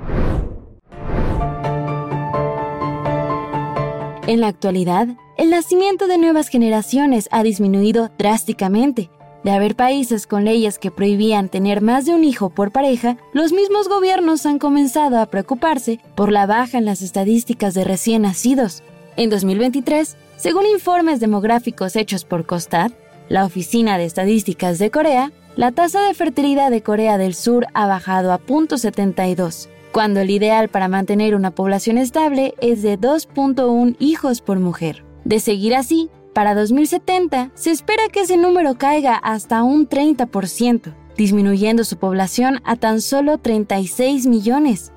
En 4.26 4.40
la 4.40 4.48
actualidad, 4.48 5.16
el 5.38 5.50
nacimiento 5.50 6.08
de 6.08 6.18
nuevas 6.18 6.48
generaciones 6.48 7.28
ha 7.30 7.44
disminuido 7.44 8.10
drásticamente 8.18 9.10
de 9.44 9.50
haber 9.52 9.76
países 9.76 10.26
con 10.26 10.44
leyes 10.44 10.78
que 10.78 10.90
prohibían 10.90 11.48
tener 11.48 11.82
más 11.82 12.06
de 12.06 12.14
un 12.14 12.24
hijo 12.24 12.50
por 12.50 12.72
pareja, 12.72 13.18
los 13.32 13.52
mismos 13.52 13.88
gobiernos 13.88 14.46
han 14.46 14.58
comenzado 14.58 15.20
a 15.20 15.26
preocuparse 15.26 16.00
por 16.16 16.32
la 16.32 16.46
baja 16.46 16.78
en 16.78 16.86
las 16.86 17.02
estadísticas 17.02 17.74
de 17.74 17.84
recién 17.84 18.22
nacidos. 18.22 18.82
En 19.16 19.30
2023, 19.30 20.16
según 20.36 20.66
informes 20.66 21.20
demográficos 21.20 21.94
hechos 21.94 22.24
por 22.24 22.46
COSTAD, 22.46 22.92
la 23.28 23.44
Oficina 23.44 23.98
de 23.98 24.06
Estadísticas 24.06 24.78
de 24.78 24.90
Corea, 24.90 25.30
la 25.56 25.72
tasa 25.72 26.02
de 26.02 26.14
fertilidad 26.14 26.70
de 26.70 26.82
Corea 26.82 27.16
del 27.16 27.34
Sur 27.34 27.66
ha 27.74 27.86
bajado 27.86 28.32
a 28.32 28.40
0.72, 28.40 29.68
cuando 29.92 30.20
el 30.20 30.30
ideal 30.30 30.68
para 30.68 30.88
mantener 30.88 31.36
una 31.36 31.52
población 31.52 31.98
estable 31.98 32.54
es 32.60 32.82
de 32.82 32.98
2.1 32.98 33.96
hijos 34.00 34.40
por 34.40 34.58
mujer. 34.58 35.04
De 35.24 35.38
seguir 35.38 35.74
así, 35.74 36.10
para 36.34 36.54
2070 36.54 37.52
se 37.54 37.70
espera 37.70 38.08
que 38.12 38.20
ese 38.20 38.36
número 38.36 38.76
caiga 38.76 39.14
hasta 39.14 39.62
un 39.62 39.88
30%, 39.88 40.94
disminuyendo 41.16 41.84
su 41.84 41.96
población 41.96 42.60
a 42.64 42.76
tan 42.76 43.00
solo 43.00 43.38
36 43.38 44.26
millones. 44.26 44.92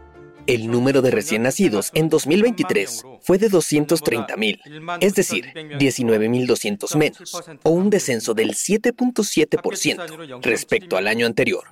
El 0.48 0.72
número 0.72 1.02
de 1.02 1.12
recién 1.12 1.44
nacidos 1.44 1.92
en 1.94 2.10
2023 2.10 3.04
fue 3.22 3.38
de 3.38 3.52
230.000, 3.52 4.98
es 5.02 5.14
decir, 5.14 5.46
19.200 5.54 6.96
menos, 6.96 7.36
o 7.64 7.70
un 7.70 7.90
descenso 7.90 8.34
del 8.34 8.54
7.7% 8.54 10.42
respecto 10.42 10.98
al 10.98 11.08
año 11.08 11.26
anterior. 11.26 11.66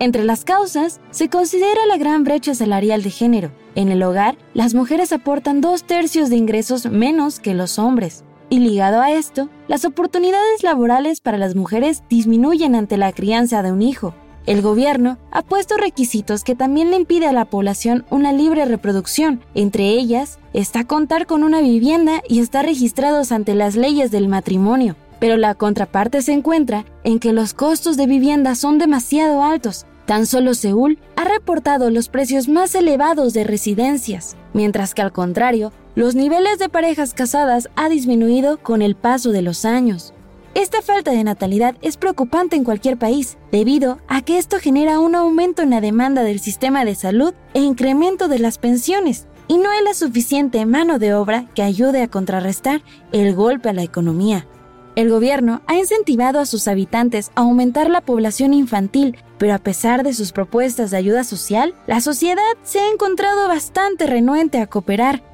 Entre 0.00 0.24
las 0.24 0.44
causas, 0.44 1.00
se 1.10 1.28
considera 1.28 1.86
la 1.86 1.96
gran 1.96 2.22
brecha 2.22 2.54
salarial 2.54 3.02
de 3.02 3.10
género. 3.10 3.52
En 3.74 3.88
el 3.88 4.02
hogar, 4.02 4.36
las 4.54 4.74
mujeres 4.74 5.12
aportan 5.12 5.60
dos 5.60 5.84
tercios 5.84 6.30
de 6.30 6.36
ingresos 6.36 6.86
menos 6.86 7.40
que 7.40 7.54
los 7.54 7.78
hombres. 7.78 8.24
Y 8.50 8.60
ligado 8.60 9.00
a 9.00 9.10
esto, 9.12 9.50
las 9.68 9.84
oportunidades 9.84 10.62
laborales 10.62 11.20
para 11.20 11.36
las 11.36 11.54
mujeres 11.54 12.02
disminuyen 12.08 12.74
ante 12.74 12.96
la 12.96 13.12
crianza 13.12 13.62
de 13.62 13.72
un 13.72 13.82
hijo. 13.82 14.14
El 14.46 14.62
gobierno 14.62 15.18
ha 15.30 15.42
puesto 15.42 15.76
requisitos 15.76 16.42
que 16.42 16.54
también 16.54 16.90
le 16.90 16.96
impide 16.96 17.26
a 17.26 17.34
la 17.34 17.44
población 17.44 18.06
una 18.08 18.32
libre 18.32 18.64
reproducción. 18.64 19.42
Entre 19.54 19.90
ellas 19.90 20.38
está 20.54 20.84
contar 20.84 21.26
con 21.26 21.44
una 21.44 21.60
vivienda 21.60 22.22
y 22.26 22.38
estar 22.40 22.64
registrados 22.64 23.30
ante 23.30 23.54
las 23.54 23.76
leyes 23.76 24.10
del 24.10 24.28
matrimonio. 24.28 24.96
Pero 25.20 25.36
la 25.36 25.54
contraparte 25.54 26.22
se 26.22 26.32
encuentra 26.32 26.86
en 27.04 27.18
que 27.18 27.34
los 27.34 27.52
costos 27.52 27.98
de 27.98 28.06
vivienda 28.06 28.54
son 28.54 28.78
demasiado 28.78 29.42
altos. 29.42 29.84
Tan 30.06 30.24
solo 30.24 30.54
Seúl 30.54 30.98
ha 31.16 31.24
reportado 31.24 31.90
los 31.90 32.08
precios 32.08 32.48
más 32.48 32.74
elevados 32.74 33.34
de 33.34 33.44
residencias, 33.44 34.36
mientras 34.54 34.94
que 34.94 35.02
al 35.02 35.12
contrario, 35.12 35.70
los 35.98 36.14
niveles 36.14 36.60
de 36.60 36.68
parejas 36.68 37.12
casadas 37.12 37.70
ha 37.74 37.88
disminuido 37.88 38.58
con 38.62 38.82
el 38.82 38.94
paso 38.94 39.32
de 39.32 39.42
los 39.42 39.64
años. 39.64 40.14
Esta 40.54 40.80
falta 40.80 41.10
de 41.10 41.24
natalidad 41.24 41.74
es 41.82 41.96
preocupante 41.96 42.54
en 42.54 42.62
cualquier 42.62 42.96
país, 42.96 43.36
debido 43.50 43.98
a 44.06 44.22
que 44.22 44.38
esto 44.38 44.58
genera 44.60 45.00
un 45.00 45.16
aumento 45.16 45.60
en 45.62 45.70
la 45.70 45.80
demanda 45.80 46.22
del 46.22 46.38
sistema 46.38 46.84
de 46.84 46.94
salud 46.94 47.34
e 47.52 47.62
incremento 47.62 48.28
de 48.28 48.38
las 48.38 48.58
pensiones, 48.58 49.26
y 49.48 49.58
no 49.58 49.70
hay 49.70 49.82
la 49.82 49.92
suficiente 49.92 50.64
mano 50.66 51.00
de 51.00 51.14
obra 51.14 51.46
que 51.56 51.62
ayude 51.62 52.00
a 52.00 52.08
contrarrestar 52.08 52.80
el 53.10 53.34
golpe 53.34 53.70
a 53.70 53.72
la 53.72 53.82
economía. 53.82 54.46
El 54.94 55.10
gobierno 55.10 55.62
ha 55.66 55.74
incentivado 55.74 56.38
a 56.38 56.46
sus 56.46 56.68
habitantes 56.68 57.32
a 57.34 57.40
aumentar 57.40 57.90
la 57.90 58.02
población 58.02 58.54
infantil, 58.54 59.16
pero 59.36 59.52
a 59.52 59.58
pesar 59.58 60.04
de 60.04 60.14
sus 60.14 60.30
propuestas 60.30 60.92
de 60.92 60.96
ayuda 60.96 61.24
social, 61.24 61.74
la 61.88 62.00
sociedad 62.00 62.42
se 62.62 62.78
ha 62.78 62.88
encontrado 62.88 63.48
bastante 63.48 64.06
renuente 64.06 64.60
a 64.60 64.68
cooperar. 64.68 65.27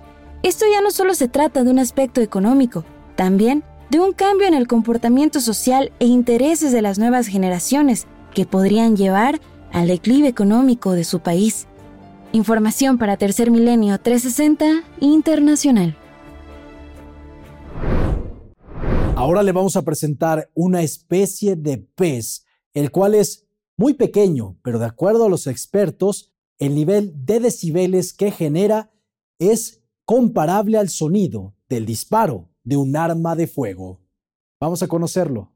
Esto 0.44 0.66
ya 0.70 0.82
no 0.82 0.90
solo 0.90 1.14
se 1.14 1.26
trata 1.26 1.64
de 1.64 1.70
un 1.70 1.78
aspecto 1.78 2.20
económico, 2.20 2.84
también 3.16 3.64
de 3.90 3.98
un 3.98 4.12
cambio 4.12 4.46
en 4.46 4.52
el 4.52 4.68
comportamiento 4.68 5.40
social 5.40 5.90
e 6.00 6.04
intereses 6.04 6.70
de 6.70 6.82
las 6.82 6.98
nuevas 6.98 7.28
generaciones 7.28 8.06
que 8.34 8.44
podrían 8.44 8.94
llevar 8.94 9.40
al 9.72 9.88
declive 9.88 10.28
económico 10.28 10.92
de 10.92 11.04
su 11.04 11.20
país. 11.20 11.66
Información 12.32 12.98
para 12.98 13.16
Tercer 13.16 13.50
Milenio 13.50 13.98
360 13.98 14.84
Internacional. 15.00 15.96
Ahora 19.16 19.42
le 19.42 19.52
vamos 19.52 19.76
a 19.76 19.82
presentar 19.82 20.50
una 20.52 20.82
especie 20.82 21.56
de 21.56 21.78
pez, 21.78 22.44
el 22.74 22.90
cual 22.90 23.14
es 23.14 23.46
muy 23.78 23.94
pequeño, 23.94 24.58
pero 24.62 24.78
de 24.78 24.84
acuerdo 24.84 25.24
a 25.24 25.30
los 25.30 25.46
expertos, 25.46 26.34
el 26.58 26.74
nivel 26.74 27.14
de 27.24 27.40
decibeles 27.40 28.12
que 28.12 28.30
genera 28.30 28.90
es 29.38 29.80
comparable 30.04 30.78
al 30.78 30.88
sonido 30.88 31.54
del 31.68 31.86
disparo 31.86 32.50
de 32.62 32.76
un 32.76 32.96
arma 32.96 33.34
de 33.36 33.46
fuego. 33.46 34.00
Vamos 34.60 34.82
a 34.82 34.88
conocerlo. 34.88 35.52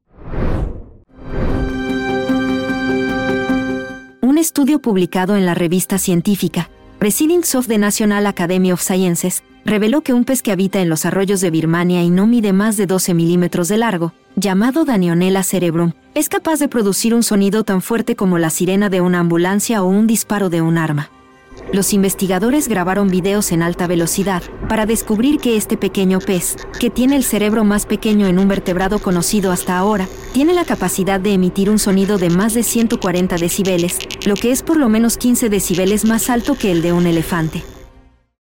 Un 4.21 4.37
estudio 4.37 4.81
publicado 4.81 5.35
en 5.35 5.45
la 5.45 5.53
revista 5.53 5.97
científica 5.97 6.69
Proceedings 6.99 7.55
of 7.55 7.67
the 7.67 7.77
National 7.77 8.27
Academy 8.27 8.71
of 8.71 8.81
Sciences 8.81 9.43
reveló 9.63 10.01
que 10.01 10.13
un 10.13 10.25
pez 10.25 10.41
que 10.41 10.51
habita 10.51 10.81
en 10.81 10.89
los 10.89 11.05
arroyos 11.05 11.39
de 11.41 11.49
Birmania 11.49 12.03
y 12.03 12.09
no 12.09 12.27
mide 12.27 12.51
más 12.51 12.75
de 12.75 12.87
12 12.87 13.13
milímetros 13.13 13.69
de 13.69 13.77
largo, 13.77 14.13
llamado 14.35 14.83
Danionella 14.83 15.43
cerebrum, 15.43 15.93
es 16.13 16.27
capaz 16.27 16.59
de 16.59 16.67
producir 16.67 17.13
un 17.13 17.23
sonido 17.23 17.63
tan 17.63 17.81
fuerte 17.81 18.15
como 18.15 18.37
la 18.37 18.49
sirena 18.49 18.89
de 18.89 18.99
una 18.99 19.19
ambulancia 19.19 19.81
o 19.83 19.87
un 19.87 20.07
disparo 20.07 20.49
de 20.49 20.61
un 20.61 20.77
arma. 20.77 21.09
Los 21.71 21.93
investigadores 21.93 22.67
grabaron 22.67 23.09
videos 23.09 23.51
en 23.51 23.61
alta 23.61 23.85
velocidad 23.85 24.41
para 24.67 24.87
descubrir 24.87 25.39
que 25.39 25.55
este 25.55 25.77
pequeño 25.77 26.19
pez, 26.19 26.55
que 26.79 26.89
tiene 26.89 27.15
el 27.15 27.23
cerebro 27.23 27.63
más 27.63 27.85
pequeño 27.85 28.25
en 28.25 28.39
un 28.39 28.47
vertebrado 28.47 28.97
conocido 28.97 29.51
hasta 29.51 29.77
ahora, 29.77 30.07
tiene 30.33 30.53
la 30.53 30.65
capacidad 30.65 31.19
de 31.19 31.33
emitir 31.33 31.69
un 31.69 31.77
sonido 31.77 32.17
de 32.17 32.31
más 32.31 32.55
de 32.55 32.63
140 32.63 33.35
decibeles, 33.37 33.99
lo 34.25 34.33
que 34.33 34.51
es 34.51 34.63
por 34.63 34.77
lo 34.77 34.89
menos 34.89 35.17
15 35.17 35.49
decibeles 35.49 36.05
más 36.05 36.31
alto 36.31 36.55
que 36.55 36.71
el 36.71 36.81
de 36.81 36.91
un 36.91 37.05
elefante. 37.05 37.63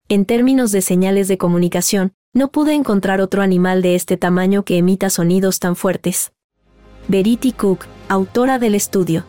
En 0.07 0.23
términos 0.23 0.71
de 0.71 0.81
señales 0.81 1.27
de 1.27 1.37
comunicación, 1.37 2.13
no 2.33 2.51
pude 2.51 2.73
encontrar 2.73 3.19
otro 3.19 3.41
animal 3.41 3.81
de 3.81 3.95
este 3.95 4.15
tamaño 4.15 4.63
que 4.63 4.77
emita 4.77 5.09
sonidos 5.09 5.59
tan 5.59 5.75
fuertes. 5.75 6.31
Verity 7.09 7.51
Cook, 7.51 7.85
autora 8.07 8.59
del 8.59 8.75
estudio. 8.75 9.25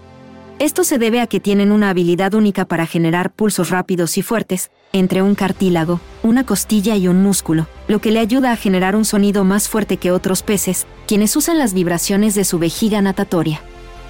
Esto 0.61 0.85
se 0.85 0.99
debe 0.99 1.23
a 1.23 1.27
que 1.27 1.41
tienen 1.41 1.73
una 1.73 1.89
habilidad 1.89 2.35
única 2.35 2.67
para 2.67 2.85
generar 2.85 3.33
pulsos 3.33 3.71
rápidos 3.71 4.19
y 4.19 4.23
fuertes, 4.23 4.71
entre 4.93 5.23
un 5.23 5.35
cartílago, 5.35 6.01
una 6.23 6.45
costilla 6.45 6.97
y 6.97 7.09
un 7.09 7.23
músculo, 7.23 7.67
lo 7.89 8.03
que 8.03 8.11
le 8.11 8.21
ayuda 8.21 8.53
a 8.53 8.57
generar 8.57 8.95
un 8.95 9.07
sonido 9.07 9.43
más 9.43 9.71
fuerte 9.71 9.97
que 9.97 10.13
otros 10.13 10.43
peces, 10.43 10.87
quienes 11.09 11.35
usan 11.35 11.57
las 11.57 11.73
vibraciones 11.73 12.35
de 12.35 12.45
su 12.45 12.59
vejiga 12.59 13.01
natatoria. 13.01 13.63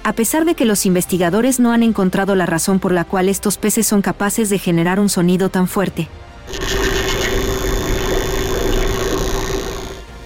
A 0.03 0.11
pesar 0.11 0.43
de 0.43 0.55
que 0.55 0.65
los 0.65 0.85
investigadores 0.85 1.61
no 1.61 1.71
han 1.71 1.83
encontrado 1.83 2.35
la 2.35 2.47
razón 2.47 2.79
por 2.79 2.91
la 2.91 3.05
cual 3.05 3.29
estos 3.29 3.57
peces 3.57 3.87
son 3.87 4.01
capaces 4.01 4.49
de 4.49 4.59
generar 4.59 4.99
un 4.99 5.07
sonido 5.07 5.47
tan 5.47 5.69
fuerte, 5.69 6.09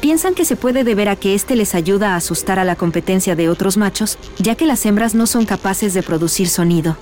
Piensan 0.06 0.36
que 0.36 0.46
se 0.46 0.56
puede 0.56 0.84
deber 0.84 1.10
a 1.10 1.16
que 1.16 1.34
este 1.34 1.56
les 1.56 1.74
ayuda 1.74 2.14
a 2.14 2.18
asustar 2.18 2.60
a 2.60 2.64
la 2.64 2.76
competencia 2.76 3.36
de 3.36 3.50
otros 3.50 3.76
machos, 3.76 4.20
ya 4.38 4.54
que 4.54 4.68
las 4.68 4.86
hembras 4.86 5.16
no 5.16 5.26
son 5.26 5.48
capaces 5.48 5.96
de 5.96 6.04
producir 6.04 6.48
sonido. 6.48 6.96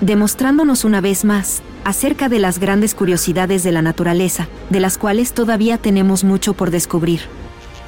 Demostrándonos 0.00 0.84
una 0.84 1.00
vez 1.00 1.24
más 1.24 1.62
acerca 1.82 2.28
de 2.28 2.38
las 2.38 2.60
grandes 2.60 2.94
curiosidades 2.94 3.64
de 3.64 3.72
la 3.72 3.82
naturaleza, 3.82 4.46
de 4.70 4.78
las 4.78 4.98
cuales 4.98 5.32
todavía 5.32 5.78
tenemos 5.78 6.22
mucho 6.22 6.54
por 6.54 6.70
descubrir. 6.70 7.22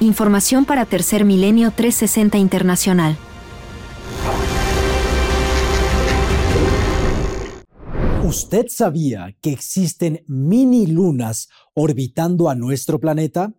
Información 0.01 0.65
para 0.65 0.85
Tercer 0.85 1.23
Milenio 1.23 1.71
360 1.71 2.37
Internacional. 2.37 3.17
¿Usted 8.25 8.65
sabía 8.67 9.33
que 9.39 9.53
existen 9.53 10.25
mini 10.27 10.87
lunas 10.87 11.47
orbitando 11.73 12.49
a 12.49 12.55
nuestro 12.55 12.99
planeta? 12.99 13.53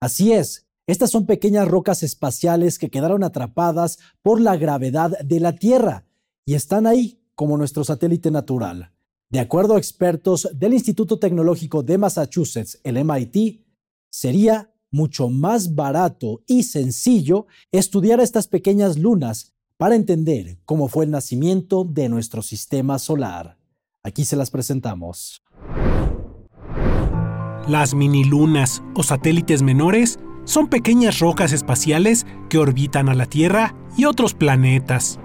Así 0.00 0.32
es, 0.32 0.66
estas 0.86 1.10
son 1.10 1.26
pequeñas 1.26 1.68
rocas 1.68 2.02
espaciales 2.02 2.78
que 2.78 2.90
quedaron 2.90 3.22
atrapadas 3.22 3.98
por 4.22 4.40
la 4.40 4.56
gravedad 4.56 5.18
de 5.20 5.38
la 5.38 5.54
Tierra 5.54 6.06
y 6.44 6.54
están 6.54 6.86
ahí 6.86 7.20
como 7.34 7.56
nuestro 7.56 7.84
satélite 7.84 8.30
natural. 8.30 8.92
De 9.28 9.38
acuerdo 9.38 9.76
a 9.76 9.78
expertos 9.78 10.48
del 10.52 10.74
Instituto 10.74 11.18
Tecnológico 11.18 11.82
de 11.82 11.98
Massachusetts, 11.98 12.80
el 12.82 13.04
MIT, 13.04 13.64
sería 14.10 14.74
mucho 14.90 15.28
más 15.28 15.74
barato 15.74 16.42
y 16.46 16.64
sencillo 16.64 17.46
estudiar 17.70 18.18
estas 18.20 18.48
pequeñas 18.48 18.98
lunas 18.98 19.52
para 19.76 19.94
entender 19.94 20.58
cómo 20.64 20.88
fue 20.88 21.04
el 21.04 21.10
nacimiento 21.10 21.84
de 21.84 22.08
nuestro 22.08 22.42
sistema 22.42 22.98
solar. 22.98 23.56
Aquí 24.02 24.24
se 24.24 24.34
las 24.34 24.50
presentamos. 24.50 25.42
Las 27.70 27.94
minilunas 27.94 28.82
o 28.96 29.04
satélites 29.04 29.62
menores 29.62 30.18
son 30.42 30.66
pequeñas 30.66 31.20
rocas 31.20 31.52
espaciales 31.52 32.26
que 32.48 32.58
orbitan 32.58 33.08
a 33.08 33.14
la 33.14 33.26
Tierra 33.26 33.76
y 33.96 34.06
otros 34.06 34.34
planetas. 34.34 35.20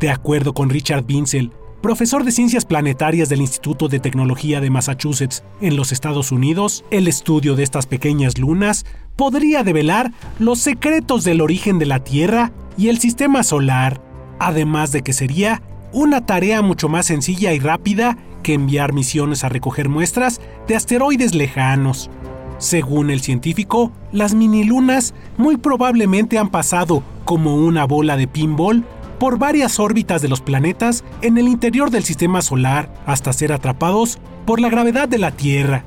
De 0.00 0.08
acuerdo 0.08 0.54
con 0.54 0.70
Richard 0.70 1.04
Vincel, 1.04 1.52
profesor 1.82 2.24
de 2.24 2.32
ciencias 2.32 2.64
planetarias 2.64 3.28
del 3.28 3.42
Instituto 3.42 3.88
de 3.88 4.00
Tecnología 4.00 4.62
de 4.62 4.70
Massachusetts 4.70 5.44
en 5.60 5.76
los 5.76 5.92
Estados 5.92 6.32
Unidos, 6.32 6.86
el 6.90 7.06
estudio 7.06 7.54
de 7.54 7.64
estas 7.64 7.84
pequeñas 7.84 8.38
lunas 8.38 8.86
podría 9.16 9.62
develar 9.62 10.10
los 10.38 10.58
secretos 10.58 11.22
del 11.24 11.42
origen 11.42 11.78
de 11.78 11.84
la 11.84 12.02
Tierra 12.02 12.50
y 12.78 12.88
el 12.88 12.98
sistema 12.98 13.42
solar, 13.42 14.00
además 14.38 14.90
de 14.92 15.02
que 15.02 15.12
sería 15.12 15.60
una 15.92 16.24
tarea 16.24 16.62
mucho 16.62 16.88
más 16.88 17.04
sencilla 17.04 17.52
y 17.52 17.58
rápida 17.58 18.16
que 18.42 18.54
enviar 18.54 18.92
misiones 18.92 19.44
a 19.44 19.48
recoger 19.48 19.88
muestras 19.88 20.40
de 20.66 20.76
asteroides 20.76 21.34
lejanos. 21.34 22.10
Según 22.58 23.10
el 23.10 23.20
científico, 23.20 23.90
las 24.12 24.34
minilunas 24.34 25.14
muy 25.38 25.56
probablemente 25.56 26.38
han 26.38 26.50
pasado 26.50 27.02
como 27.24 27.56
una 27.56 27.86
bola 27.86 28.16
de 28.16 28.28
pinball 28.28 28.84
por 29.18 29.38
varias 29.38 29.78
órbitas 29.78 30.22
de 30.22 30.28
los 30.28 30.40
planetas 30.40 31.04
en 31.22 31.38
el 31.38 31.48
interior 31.48 31.90
del 31.90 32.04
sistema 32.04 32.42
solar 32.42 32.92
hasta 33.06 33.32
ser 33.32 33.52
atrapados 33.52 34.18
por 34.46 34.60
la 34.60 34.68
gravedad 34.68 35.08
de 35.08 35.18
la 35.18 35.30
Tierra. 35.30 35.84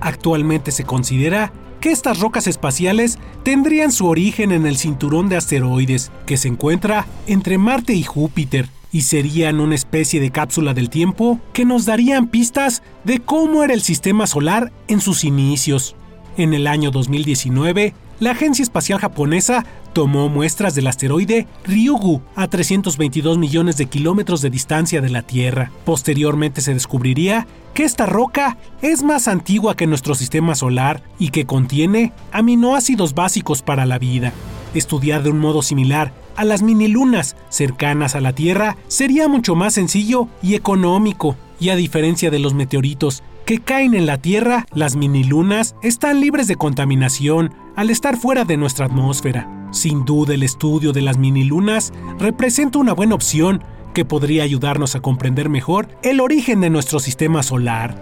Actualmente 0.00 0.70
se 0.70 0.84
considera 0.84 1.52
que 1.80 1.90
estas 1.90 2.20
rocas 2.20 2.46
espaciales 2.46 3.18
tendrían 3.42 3.92
su 3.92 4.06
origen 4.06 4.52
en 4.52 4.66
el 4.66 4.76
cinturón 4.76 5.28
de 5.28 5.36
asteroides 5.36 6.10
que 6.26 6.36
se 6.36 6.48
encuentra 6.48 7.06
entre 7.26 7.58
Marte 7.58 7.94
y 7.94 8.02
Júpiter, 8.02 8.68
y 8.92 9.02
serían 9.02 9.60
una 9.60 9.74
especie 9.74 10.20
de 10.20 10.30
cápsula 10.30 10.74
del 10.74 10.90
tiempo 10.90 11.40
que 11.52 11.64
nos 11.64 11.84
darían 11.84 12.28
pistas 12.28 12.82
de 13.04 13.20
cómo 13.20 13.62
era 13.62 13.74
el 13.74 13.82
sistema 13.82 14.26
solar 14.26 14.72
en 14.88 15.00
sus 15.00 15.24
inicios. 15.24 15.96
En 16.36 16.54
el 16.54 16.66
año 16.66 16.90
2019, 16.90 17.94
la 18.18 18.30
Agencia 18.30 18.62
Espacial 18.62 18.98
Japonesa 18.98 19.64
tomó 19.92 20.28
muestras 20.28 20.74
del 20.74 20.86
asteroide 20.86 21.46
Ryugu 21.64 22.22
a 22.34 22.48
322 22.48 23.38
millones 23.38 23.76
de 23.76 23.86
kilómetros 23.86 24.40
de 24.40 24.50
distancia 24.50 25.00
de 25.00 25.10
la 25.10 25.22
Tierra. 25.22 25.70
Posteriormente 25.84 26.60
se 26.60 26.74
descubriría 26.74 27.46
que 27.74 27.84
esta 27.84 28.06
roca 28.06 28.56
es 28.80 29.02
más 29.02 29.28
antigua 29.28 29.76
que 29.76 29.86
nuestro 29.86 30.14
sistema 30.14 30.54
solar 30.54 31.02
y 31.18 31.28
que 31.28 31.44
contiene 31.44 32.12
aminoácidos 32.32 33.14
básicos 33.14 33.60
para 33.60 33.84
la 33.84 33.98
vida. 33.98 34.32
Estudiar 34.74 35.22
de 35.22 35.30
un 35.30 35.38
modo 35.38 35.60
similar 35.62 36.12
a 36.36 36.44
las 36.44 36.62
minilunas 36.62 37.36
cercanas 37.48 38.14
a 38.14 38.20
la 38.20 38.32
Tierra 38.32 38.76
sería 38.88 39.28
mucho 39.28 39.54
más 39.54 39.74
sencillo 39.74 40.28
y 40.42 40.54
económico, 40.54 41.36
y 41.58 41.70
a 41.70 41.76
diferencia 41.76 42.30
de 42.30 42.38
los 42.38 42.54
meteoritos 42.54 43.22
que 43.46 43.60
caen 43.60 43.94
en 43.94 44.06
la 44.06 44.18
Tierra, 44.18 44.66
las 44.74 44.96
minilunas 44.96 45.76
están 45.82 46.20
libres 46.20 46.48
de 46.48 46.56
contaminación 46.56 47.54
al 47.76 47.90
estar 47.90 48.16
fuera 48.16 48.44
de 48.44 48.56
nuestra 48.56 48.86
atmósfera. 48.86 49.68
Sin 49.70 50.04
duda 50.04 50.34
el 50.34 50.42
estudio 50.42 50.92
de 50.92 51.02
las 51.02 51.16
minilunas 51.16 51.92
representa 52.18 52.78
una 52.78 52.92
buena 52.92 53.14
opción 53.14 53.62
que 53.94 54.04
podría 54.04 54.42
ayudarnos 54.42 54.94
a 54.94 55.00
comprender 55.00 55.48
mejor 55.48 55.88
el 56.02 56.20
origen 56.20 56.60
de 56.60 56.70
nuestro 56.70 56.98
sistema 56.98 57.42
solar. 57.42 57.96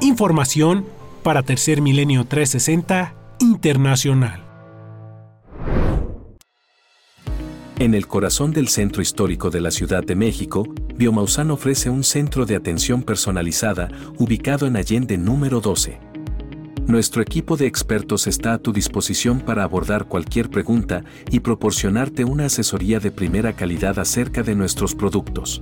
Información 0.00 0.86
para 1.22 1.42
Tercer 1.42 1.82
Milenio 1.82 2.24
360 2.24 3.14
Internacional. 3.40 4.45
En 7.78 7.92
el 7.92 8.06
corazón 8.06 8.52
del 8.52 8.68
centro 8.68 9.02
histórico 9.02 9.50
de 9.50 9.60
la 9.60 9.70
Ciudad 9.70 10.02
de 10.02 10.16
México, 10.16 10.66
Biomausán 10.94 11.50
ofrece 11.50 11.90
un 11.90 12.04
centro 12.04 12.46
de 12.46 12.56
atención 12.56 13.02
personalizada 13.02 13.90
ubicado 14.16 14.66
en 14.66 14.76
Allende 14.76 15.18
número 15.18 15.60
12. 15.60 15.98
Nuestro 16.86 17.20
equipo 17.20 17.58
de 17.58 17.66
expertos 17.66 18.26
está 18.28 18.54
a 18.54 18.58
tu 18.58 18.72
disposición 18.72 19.40
para 19.40 19.62
abordar 19.62 20.06
cualquier 20.06 20.48
pregunta 20.48 21.04
y 21.30 21.40
proporcionarte 21.40 22.24
una 22.24 22.46
asesoría 22.46 22.98
de 22.98 23.10
primera 23.10 23.52
calidad 23.52 23.98
acerca 23.98 24.42
de 24.42 24.54
nuestros 24.54 24.94
productos. 24.94 25.60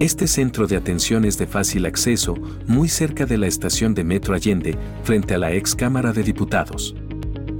Este 0.00 0.26
centro 0.26 0.66
de 0.66 0.76
atención 0.76 1.24
es 1.24 1.38
de 1.38 1.46
fácil 1.46 1.86
acceso, 1.86 2.34
muy 2.66 2.88
cerca 2.88 3.26
de 3.26 3.38
la 3.38 3.46
estación 3.46 3.94
de 3.94 4.02
Metro 4.02 4.34
Allende, 4.34 4.76
frente 5.04 5.34
a 5.34 5.38
la 5.38 5.52
ex 5.52 5.76
Cámara 5.76 6.12
de 6.12 6.24
Diputados. 6.24 6.96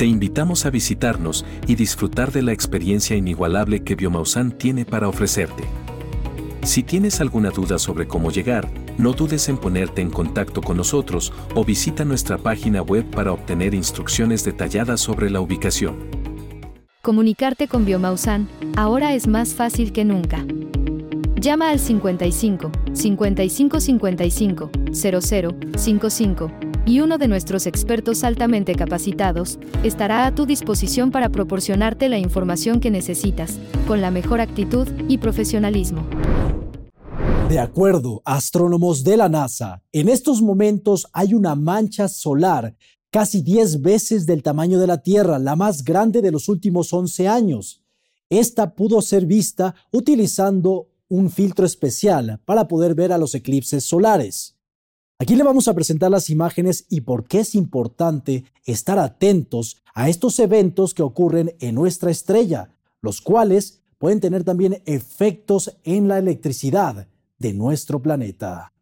Te 0.03 0.07
invitamos 0.07 0.67
a 0.67 0.71
visitarnos 0.71 1.45
y 1.69 1.77
disfrutar 1.77 2.33
de 2.33 2.43
la 2.43 2.51
experiencia 2.51 3.15
inigualable 3.15 3.85
que 3.85 3.95
Biomausan 3.95 4.51
tiene 4.51 4.85
para 4.85 5.07
ofrecerte. 5.07 5.63
Si 6.65 6.83
tienes 6.83 7.21
alguna 7.21 7.51
duda 7.51 7.79
sobre 7.79 8.09
cómo 8.09 8.33
llegar, 8.33 8.69
no 8.99 9.13
dudes 9.13 9.49
en 9.49 9.59
ponerte 9.59 10.03
en 10.03 10.11
contacto 10.11 10.61
con 10.61 10.77
nosotros 10.77 11.33
o 11.55 11.65
visita 11.65 12.05
nuestra 12.05 12.37
página 12.37 12.83
web 12.83 13.09
para 13.13 13.31
obtener 13.31 13.75
instrucciones 13.75 14.43
detalladas 14.45 15.01
sobre 15.01 15.31
la 15.31 15.41
ubicación. 15.41 15.95
Comunicarte 17.01 17.69
con 17.69 17.85
Biomausan 17.85 18.49
ahora 18.75 19.15
es 19.15 19.29
más 19.29 19.55
fácil 19.55 19.93
que 19.93 20.05
nunca. 20.05 20.45
Llama 21.37 21.71
al 21.71 21.79
55 21.79 22.73
55 22.93 23.81
55 23.81 24.71
00 24.91 25.51
55 25.77 26.72
y 26.85 27.01
uno 27.01 27.19
de 27.19 27.29
nuestros 27.29 27.67
expertos 27.67 28.25
altamente 28.25 28.75
capacitados 28.75 29.59
estará 29.83 30.27
a 30.27 30.35
tu 30.35 30.47
disposición 30.47 31.11
para 31.11 31.29
proporcionarte 31.29 32.09
la 32.09 32.19
información 32.19 32.81
que 32.81 32.91
necesitas, 32.91 33.59
con 33.87 34.01
la 34.01 34.11
mejor 34.11 34.41
actitud 34.41 34.89
y 35.09 35.19
profesionalismo. 35.19 36.07
De 37.49 37.59
acuerdo 37.59 38.23
astrónomos 38.25 39.05
de 39.05 39.17
la 39.17 39.29
NASA, 39.29 39.83
en 39.93 40.09
estos 40.09 40.41
momentos 40.41 41.07
hay 41.13 41.35
una 41.35 41.55
mancha 41.55 42.09
solar 42.09 42.75
casi 43.11 43.43
10 43.43 43.83
veces 43.83 44.25
del 44.25 44.43
tamaño 44.43 44.81
de 44.81 44.87
la 44.87 45.03
Tierra, 45.03 45.39
la 45.39 45.55
más 45.55 45.85
grande 45.85 46.23
de 46.23 46.31
los 46.33 46.49
últimos 46.49 46.93
11 46.93 47.29
años. 47.29 47.83
Esta 48.31 48.75
pudo 48.75 49.03
ser 49.03 49.27
vista 49.27 49.75
utilizando 49.93 50.89
un 51.09 51.29
filtro 51.29 51.67
especial 51.67 52.41
para 52.47 52.67
poder 52.67 52.95
ver 52.95 53.13
a 53.13 53.19
los 53.19 53.35
eclipses 53.35 53.85
solares. 53.85 54.57
Aquí 55.19 55.37
le 55.37 55.45
vamos 55.45 55.69
a 55.69 55.75
presentar 55.75 56.11
las 56.11 56.31
imágenes 56.31 56.87
y 56.89 57.03
por 57.03 57.25
qué 57.27 57.41
es 57.41 57.55
importante 57.55 58.45
estar 58.65 58.99
atentos 58.99 59.83
a 59.95 60.09
estos 60.09 60.39
eventos 60.39 60.95
que 60.95 61.03
ocurren 61.03 61.55
en 61.61 61.75
nuestra 61.75 62.11
estrella, 62.11 62.71
los 63.01 63.21
cuales 63.21 63.83
pueden 63.99 64.21
tener 64.21 64.43
también 64.43 64.83
efectos 64.85 65.79
en 65.85 66.09
la 66.09 66.19
electricidad 66.19 67.07
de 67.39 67.53
nuestro 67.53 68.01
planeta. 68.03 68.73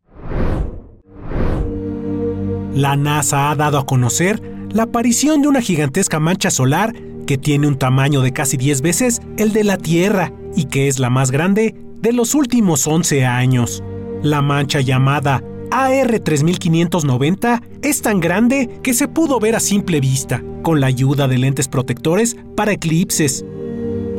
La 2.75 2.97
NASA 2.97 3.51
ha 3.51 3.57
dado 3.57 3.79
a 3.79 3.85
conocer 3.85 4.41
la 4.71 4.85
aparición 4.85 5.43
de 5.43 5.49
una 5.49 5.61
gigantesca 5.61 6.21
mancha 6.21 6.51
solar 6.51 6.95
que 7.27 7.37
tiene 7.37 7.67
un 7.67 7.79
tamaño 7.79 8.23
de 8.23 8.33
casi 8.33 8.57
10 8.57 8.81
veces 8.81 9.21
el 9.37 9.53
de 9.53 9.65
la 9.65 9.77
Tierra 9.77 10.33
y 10.57 10.65
que 10.65 10.89
es 10.89 10.99
la 10.99 11.11
más 11.11 11.31
grande 11.31 11.75
de 12.01 12.13
los 12.13 12.35
últimos 12.35 12.87
11 12.87 13.27
años. 13.27 13.83
La 14.23 14.41
mancha 14.41 14.81
llamada 14.81 15.43
AR3590 15.71 17.63
es 17.83 18.03
tan 18.03 18.21
grande 18.21 18.69
que 18.83 18.95
se 18.95 19.09
pudo 19.09 19.41
ver 19.41 19.57
a 19.57 19.61
simple 19.61 20.01
vista, 20.01 20.43
con 20.63 20.81
la 20.81 20.89
ayuda 20.89 21.29
de 21.29 21.39
lentes 21.39 21.69
protectores 21.69 22.37
para 22.57 22.73
eclipses. 22.73 23.45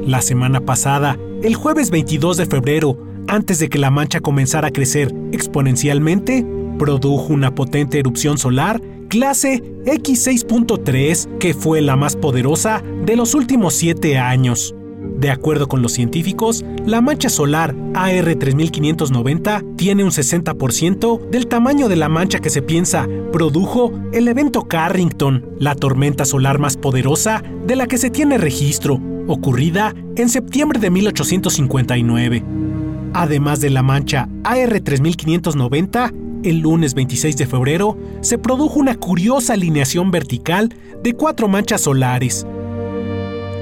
La 0.06 0.22
semana 0.22 0.62
pasada, 0.62 1.18
el 1.44 1.56
jueves 1.56 1.92
22 1.92 2.38
de 2.38 2.46
febrero, 2.46 2.98
antes 3.28 3.60
de 3.60 3.70
que 3.70 3.78
la 3.78 3.92
mancha 3.92 4.20
comenzara 4.20 4.70
a 4.70 4.72
crecer 4.72 5.14
exponencialmente, 5.32 6.46
produjo 6.80 7.34
una 7.34 7.54
potente 7.54 8.00
erupción 8.00 8.38
solar 8.38 8.82
clase 9.10 9.62
X6.3 9.86 11.38
que 11.38 11.54
fue 11.54 11.82
la 11.82 11.98
más 11.98 12.16
poderosa 12.16 12.82
de 13.06 13.18
los 13.18 13.36
últimos 13.36 13.74
siete 13.74 14.18
años. 14.18 14.74
De 15.22 15.30
acuerdo 15.30 15.68
con 15.68 15.84
los 15.84 15.94
científicos, 15.94 16.66
la 16.84 17.00
mancha 17.00 17.30
solar 17.30 17.76
AR3590 17.94 19.76
tiene 19.76 20.04
un 20.04 20.10
60% 20.10 21.30
del 21.30 21.46
tamaño 21.46 21.88
de 21.88 21.96
la 21.96 22.10
mancha 22.10 22.40
que 22.40 22.50
se 22.50 22.64
piensa 22.64 23.08
produjo 23.32 23.94
el 24.14 24.28
evento 24.28 24.68
Carrington, 24.68 25.46
la 25.60 25.76
tormenta 25.76 26.26
solar 26.26 26.58
más 26.58 26.76
poderosa 26.76 27.44
de 27.68 27.76
la 27.76 27.86
que 27.86 28.00
se 28.00 28.10
tiene 28.10 28.40
registro, 28.40 29.00
ocurrida 29.28 29.94
en 30.16 30.28
septiembre 30.28 30.80
de 30.80 30.90
1859. 30.90 32.44
Además 33.14 33.62
de 33.62 33.70
la 33.70 33.84
mancha 33.84 34.28
AR3590, 34.42 36.16
el 36.46 36.62
lunes 36.62 36.96
26 36.96 37.38
de 37.38 37.46
febrero 37.46 37.96
se 38.22 38.40
produjo 38.40 38.80
una 38.80 38.96
curiosa 38.96 39.54
alineación 39.54 40.10
vertical 40.10 40.74
de 41.04 41.14
cuatro 41.14 41.48
manchas 41.48 41.82
solares, 41.82 42.48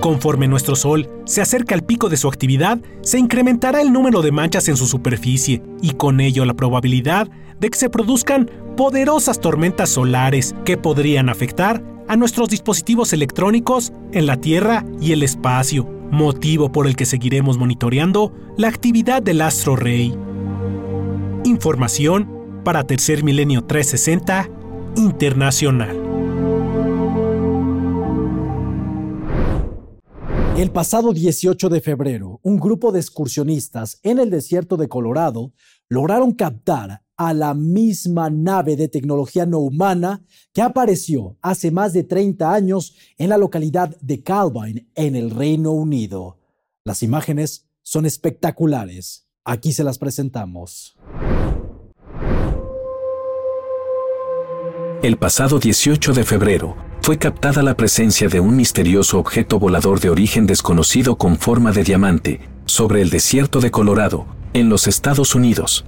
Conforme 0.02 0.48
nuestro 0.48 0.76
Sol 0.78 1.10
se 1.26 1.42
acerca 1.42 1.76
al 1.76 1.84
pico 1.84 2.08
de 2.08 2.16
su 2.16 2.30
actividad, 2.30 2.80
se 3.02 3.20
incrementará 3.20 3.82
el 3.82 3.92
número 3.92 4.22
de 4.22 4.32
manchas 4.32 4.70
en 4.70 4.78
su 4.78 4.88
superficie 4.88 5.62
y 5.82 5.92
con 5.92 6.22
ello 6.22 6.46
la 6.46 6.54
probabilidad 6.54 7.28
de 7.60 7.70
que 7.70 7.78
se 7.78 7.90
produzcan 7.90 8.50
poderosas 8.78 9.42
tormentas 9.42 9.90
solares 9.90 10.56
que 10.64 10.78
podrían 10.78 11.28
afectar 11.28 11.84
a 12.08 12.16
nuestros 12.16 12.48
dispositivos 12.48 13.12
electrónicos 13.12 13.92
en 14.14 14.26
la 14.26 14.38
Tierra 14.38 14.86
y 15.02 15.12
el 15.12 15.22
espacio, 15.22 15.86
motivo 16.12 16.72
por 16.72 16.88
el 16.88 16.96
que 16.96 17.06
seguiremos 17.06 17.58
monitoreando 17.58 18.34
la 18.58 18.70
actividad 18.70 19.22
del 19.22 19.42
astro 19.42 19.76
rey. 19.76 20.16
Información 21.44 22.62
para 22.64 22.86
Tercer 22.86 23.24
Milenio 23.24 23.64
360 23.66 24.50
Internacional. 24.96 26.09
El 30.60 30.72
pasado 30.72 31.14
18 31.14 31.70
de 31.70 31.80
febrero, 31.80 32.42
un 32.44 32.60
grupo 32.60 32.92
de 32.92 33.00
excursionistas 33.00 33.98
en 34.04 34.20
el 34.20 34.30
desierto 34.30 34.76
de 34.76 34.90
Colorado 34.90 35.54
lograron 35.88 36.34
captar 36.34 37.02
a 37.16 37.34
la 37.34 37.54
misma 37.54 38.30
nave 38.30 38.76
de 38.76 38.90
tecnología 38.90 39.46
no 39.46 39.60
humana 39.60 40.26
que 40.52 40.62
apareció 40.62 41.38
hace 41.42 41.72
más 41.72 41.94
de 41.94 42.04
30 42.04 42.54
años 42.54 42.94
en 43.18 43.30
la 43.30 43.38
localidad 43.38 43.96
de 44.02 44.22
Calvine, 44.22 44.86
en 44.96 45.16
el 45.16 45.32
Reino 45.32 45.72
Unido. 45.72 46.40
Las 46.84 47.04
imágenes 47.04 47.70
son 47.82 48.06
espectaculares. 48.06 49.30
Aquí 49.46 49.72
se 49.72 49.86
las 49.86 49.98
presentamos. 49.98 50.98
El 55.02 55.18
pasado 55.18 55.58
18 55.58 56.12
de 56.12 56.26
febrero, 56.26 56.76
fue 57.02 57.18
captada 57.18 57.64
la 57.64 57.76
presencia 57.76 58.28
de 58.30 58.40
un 58.40 58.56
misterioso 58.56 59.20
objeto 59.20 59.60
volador 59.60 60.00
de 60.00 60.10
origen 60.10 60.46
desconocido 60.46 61.18
con 61.18 61.38
forma 61.38 61.72
de 61.72 61.84
diamante 61.84 62.42
sobre 62.66 63.02
el 63.02 63.10
desierto 63.10 63.62
de 63.62 63.72
Colorado, 63.72 64.26
en 64.54 64.70
los 64.70 64.88
Estados 64.88 65.36
Unidos. 65.36 65.86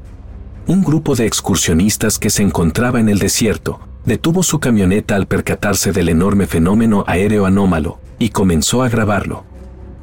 Un 0.67 0.83
grupo 0.83 1.15
de 1.15 1.25
excursionistas 1.25 2.17
que 2.17 2.29
se 2.29 2.43
encontraba 2.43 2.99
en 2.99 3.09
el 3.09 3.19
desierto 3.19 3.79
detuvo 4.05 4.41
su 4.41 4.59
camioneta 4.59 5.15
al 5.15 5.27
percatarse 5.27 5.91
del 5.91 6.09
enorme 6.09 6.47
fenómeno 6.47 7.03
aéreo 7.07 7.45
anómalo 7.45 7.99
y 8.17 8.29
comenzó 8.29 8.83
a 8.83 8.89
grabarlo. 8.89 9.43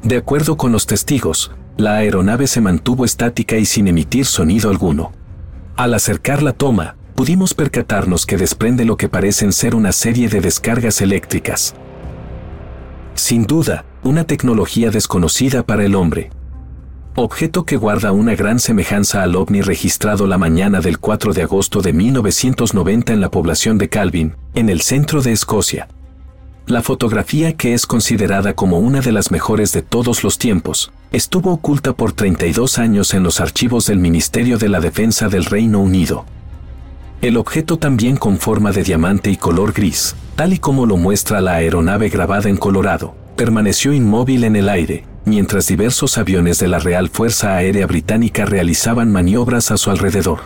De 0.03 0.17
acuerdo 0.17 0.57
con 0.57 0.71
los 0.71 0.85
testigos, 0.85 1.51
la 1.75 1.95
aeronave 1.95 2.47
se 2.47 2.61
mantuvo 2.61 3.03
estática 3.03 3.57
y 3.57 3.65
sin 3.65 3.87
emitir 3.87 4.25
sonido 4.25 4.69
alguno. 4.69 5.11
Al 5.75 5.93
acercar 5.93 6.43
la 6.43 6.53
toma, 6.53 6.95
pudimos 7.19 7.53
percatarnos 7.53 8.25
que 8.25 8.37
desprende 8.37 8.85
lo 8.85 8.95
que 8.95 9.09
parecen 9.09 9.51
ser 9.51 9.75
una 9.75 9.91
serie 9.91 10.29
de 10.29 10.39
descargas 10.39 11.01
eléctricas. 11.01 11.75
Sin 13.13 13.43
duda, 13.43 13.83
una 14.03 14.23
tecnología 14.23 14.89
desconocida 14.89 15.63
para 15.63 15.83
el 15.83 15.95
hombre. 15.95 16.29
Objeto 17.17 17.65
que 17.65 17.75
guarda 17.75 18.13
una 18.13 18.35
gran 18.35 18.61
semejanza 18.61 19.21
al 19.21 19.35
ovni 19.35 19.61
registrado 19.61 20.27
la 20.27 20.37
mañana 20.37 20.79
del 20.79 20.97
4 20.97 21.33
de 21.33 21.41
agosto 21.41 21.81
de 21.81 21.91
1990 21.91 23.11
en 23.11 23.19
la 23.19 23.29
población 23.29 23.77
de 23.77 23.89
Calvin, 23.89 24.37
en 24.53 24.69
el 24.69 24.79
centro 24.79 25.21
de 25.21 25.33
Escocia. 25.33 25.89
La 26.67 26.81
fotografía 26.81 27.51
que 27.57 27.73
es 27.73 27.85
considerada 27.85 28.53
como 28.53 28.79
una 28.79 29.01
de 29.01 29.11
las 29.11 29.29
mejores 29.29 29.73
de 29.73 29.81
todos 29.81 30.23
los 30.23 30.37
tiempos, 30.37 30.93
estuvo 31.11 31.51
oculta 31.51 31.91
por 31.91 32.13
32 32.13 32.79
años 32.79 33.13
en 33.13 33.23
los 33.23 33.41
archivos 33.41 33.87
del 33.87 33.99
Ministerio 33.99 34.57
de 34.57 34.69
la 34.69 34.79
Defensa 34.79 35.27
del 35.27 35.43
Reino 35.43 35.81
Unido. 35.81 36.23
El 37.21 37.35
objeto 37.35 37.77
también 37.77 38.15
con 38.15 38.37
forma 38.37 38.71
de 38.71 38.81
diamante 38.81 39.29
y 39.29 39.35
color 39.35 39.73
gris, 39.73 40.15
tal 40.37 40.53
y 40.53 40.57
como 40.57 40.85
lo 40.85 40.95
muestra 40.95 41.41
la 41.41 41.55
aeronave 41.55 42.07
grabada 42.07 42.47
en 42.47 42.55
Colorado, 42.55 43.13
permaneció 43.35 43.91
inmóvil 43.91 44.45
en 44.45 44.55
el 44.55 44.69
aire, 44.69 45.03
mientras 45.25 45.67
diversos 45.67 46.17
aviones 46.17 46.59
de 46.59 46.69
la 46.69 46.79
Real 46.79 47.09
Fuerza 47.09 47.57
Aérea 47.57 47.87
Británica 47.87 48.45
realizaban 48.45 49.11
maniobras 49.11 49.69
a 49.69 49.75
su 49.75 49.89
alrededor. 49.89 50.39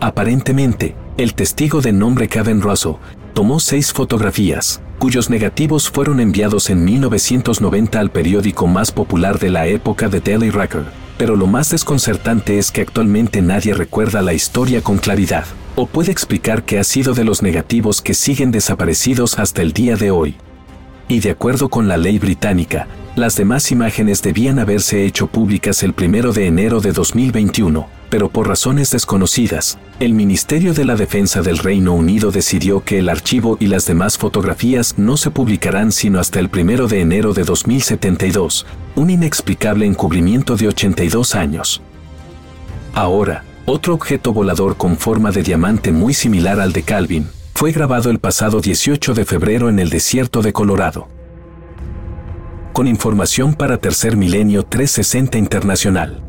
Aparentemente, 0.00 0.96
el 1.18 1.34
testigo 1.34 1.82
de 1.82 1.92
nombre 1.92 2.28
Kevin 2.28 2.62
Russell 2.62 2.94
tomó 3.34 3.60
seis 3.60 3.92
fotografías, 3.92 4.80
cuyos 4.98 5.28
negativos 5.28 5.90
fueron 5.90 6.18
enviados 6.18 6.70
en 6.70 6.82
1990 6.82 8.00
al 8.00 8.10
periódico 8.10 8.66
más 8.66 8.90
popular 8.90 9.38
de 9.38 9.50
la 9.50 9.66
época 9.66 10.08
de 10.08 10.20
Daily 10.20 10.48
Record. 10.48 10.86
Pero 11.18 11.36
lo 11.36 11.46
más 11.46 11.68
desconcertante 11.70 12.58
es 12.58 12.70
que 12.70 12.80
actualmente 12.80 13.42
nadie 13.42 13.74
recuerda 13.74 14.22
la 14.22 14.32
historia 14.32 14.80
con 14.80 14.96
claridad, 14.96 15.44
o 15.76 15.86
puede 15.86 16.12
explicar 16.12 16.64
qué 16.64 16.78
ha 16.78 16.84
sido 16.84 17.14
de 17.14 17.24
los 17.24 17.42
negativos 17.42 18.00
que 18.00 18.14
siguen 18.14 18.50
desaparecidos 18.50 19.38
hasta 19.38 19.62
el 19.62 19.72
día 19.72 19.96
de 19.96 20.10
hoy. 20.10 20.36
Y 21.08 21.20
de 21.20 21.30
acuerdo 21.30 21.68
con 21.68 21.88
la 21.88 21.96
ley 21.96 22.18
británica, 22.18 22.88
las 23.16 23.36
demás 23.36 23.70
imágenes 23.70 24.22
debían 24.22 24.58
haberse 24.58 25.04
hecho 25.04 25.26
públicas 25.26 25.82
el 25.82 25.94
1 25.96 26.32
de 26.32 26.46
enero 26.46 26.80
de 26.80 26.92
2021, 26.92 27.86
pero 28.08 28.28
por 28.28 28.48
razones 28.48 28.90
desconocidas, 28.90 29.78
el 30.00 30.14
Ministerio 30.14 30.72
de 30.72 30.84
la 30.84 30.96
Defensa 30.96 31.42
del 31.42 31.58
Reino 31.58 31.94
Unido 31.94 32.30
decidió 32.30 32.82
que 32.82 32.98
el 32.98 33.08
archivo 33.08 33.56
y 33.60 33.66
las 33.66 33.86
demás 33.86 34.18
fotografías 34.18 34.98
no 34.98 35.16
se 35.16 35.30
publicarán 35.30 35.92
sino 35.92 36.18
hasta 36.18 36.40
el 36.40 36.50
1 36.52 36.86
de 36.88 37.00
enero 37.00 37.34
de 37.34 37.44
2072, 37.44 38.66
un 38.96 39.10
inexplicable 39.10 39.86
encubrimiento 39.86 40.56
de 40.56 40.68
82 40.68 41.34
años. 41.34 41.82
Ahora, 42.94 43.44
otro 43.66 43.94
objeto 43.94 44.32
volador 44.32 44.76
con 44.76 44.96
forma 44.96 45.30
de 45.30 45.42
diamante 45.42 45.90
muy 45.90 46.12
similar 46.12 46.60
al 46.60 46.72
de 46.72 46.82
Calvin, 46.82 47.28
fue 47.54 47.72
grabado 47.72 48.10
el 48.10 48.18
pasado 48.18 48.60
18 48.60 49.14
de 49.14 49.24
febrero 49.24 49.68
en 49.68 49.78
el 49.78 49.88
desierto 49.88 50.42
de 50.42 50.52
Colorado. 50.52 51.08
Con 52.74 52.86
información 52.86 53.54
para 53.54 53.78
Tercer 53.78 54.16
Milenio 54.16 54.64
360 54.64 55.38
Internacional. 55.38 56.22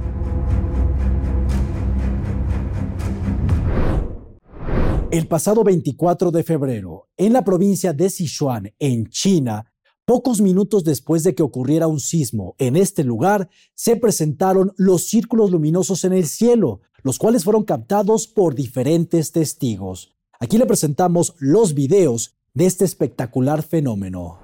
El 5.12 5.28
pasado 5.28 5.64
24 5.64 6.32
de 6.32 6.44
febrero, 6.44 7.08
en 7.18 7.34
la 7.34 7.44
provincia 7.44 7.94
de 7.94 8.10
Sichuan, 8.10 8.74
en 8.80 9.08
China, 9.08 9.66
pocos 10.06 10.40
minutos 10.40 10.84
después 10.84 11.24
de 11.24 11.34
que 11.34 11.44
ocurriera 11.44 11.88
un 11.88 12.00
sismo 12.00 12.56
en 12.60 12.76
este 12.76 13.04
lugar, 13.04 13.50
se 13.74 13.96
presentaron 13.96 14.74
los 14.78 15.08
círculos 15.08 15.52
luminosos 15.52 16.04
en 16.04 16.14
el 16.14 16.28
cielo, 16.28 16.82
los 17.06 17.20
cuales 17.20 17.44
fueron 17.44 17.64
captados 17.64 18.26
por 18.26 18.56
diferentes 18.56 19.32
testigos. 19.32 20.16
Aquí 20.40 20.58
le 20.58 20.66
presentamos 20.66 21.36
los 21.38 21.76
videos 21.76 22.34
de 22.56 22.66
este 22.66 22.84
espectacular 22.84 23.62
fenómeno. 23.62 24.40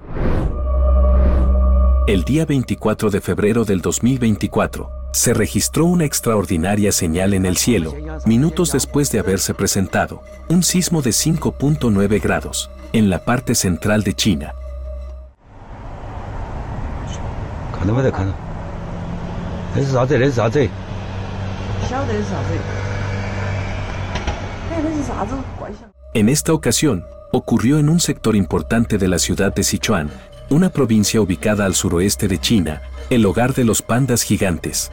El 2.08 2.24
día 2.24 2.46
24 2.46 3.10
de 3.10 3.20
febrero 3.20 3.66
del 3.66 3.82
2024, 3.82 4.92
se 5.12 5.34
registró 5.34 5.86
una 5.86 6.06
extraordinaria 6.06 6.92
señal 6.92 7.34
en 7.34 7.48
el 7.48 7.58
cielo, 7.58 7.96
minutos 8.28 8.74
después 8.74 9.12
de 9.12 9.18
haberse 9.18 9.56
presentado, 9.56 10.22
un 10.48 10.62
sismo 10.62 11.02
de 11.02 11.10
5.9 11.10 12.22
grados, 12.22 12.70
en 12.94 13.10
la 13.10 13.26
parte 13.26 13.56
central 13.56 14.04
de 14.04 14.14
China. 14.14 14.54
En 26.14 26.30
esta 26.30 26.54
ocasión, 26.54 27.06
ocurrió 27.32 27.80
en 27.80 27.90
un 27.90 28.00
sector 28.00 28.36
importante 28.36 28.98
de 28.98 29.08
la 29.08 29.20
ciudad 29.20 29.54
de 29.54 29.64
Sichuan, 29.64 30.10
una 30.50 30.70
provincia 30.70 31.22
ubicada 31.22 31.66
al 31.66 31.76
suroeste 31.76 32.28
de 32.28 32.40
China, 32.40 32.82
el 33.10 33.26
hogar 33.26 33.54
de 33.54 33.64
los 33.64 33.82
pandas 33.82 34.24
gigantes. 34.24 34.92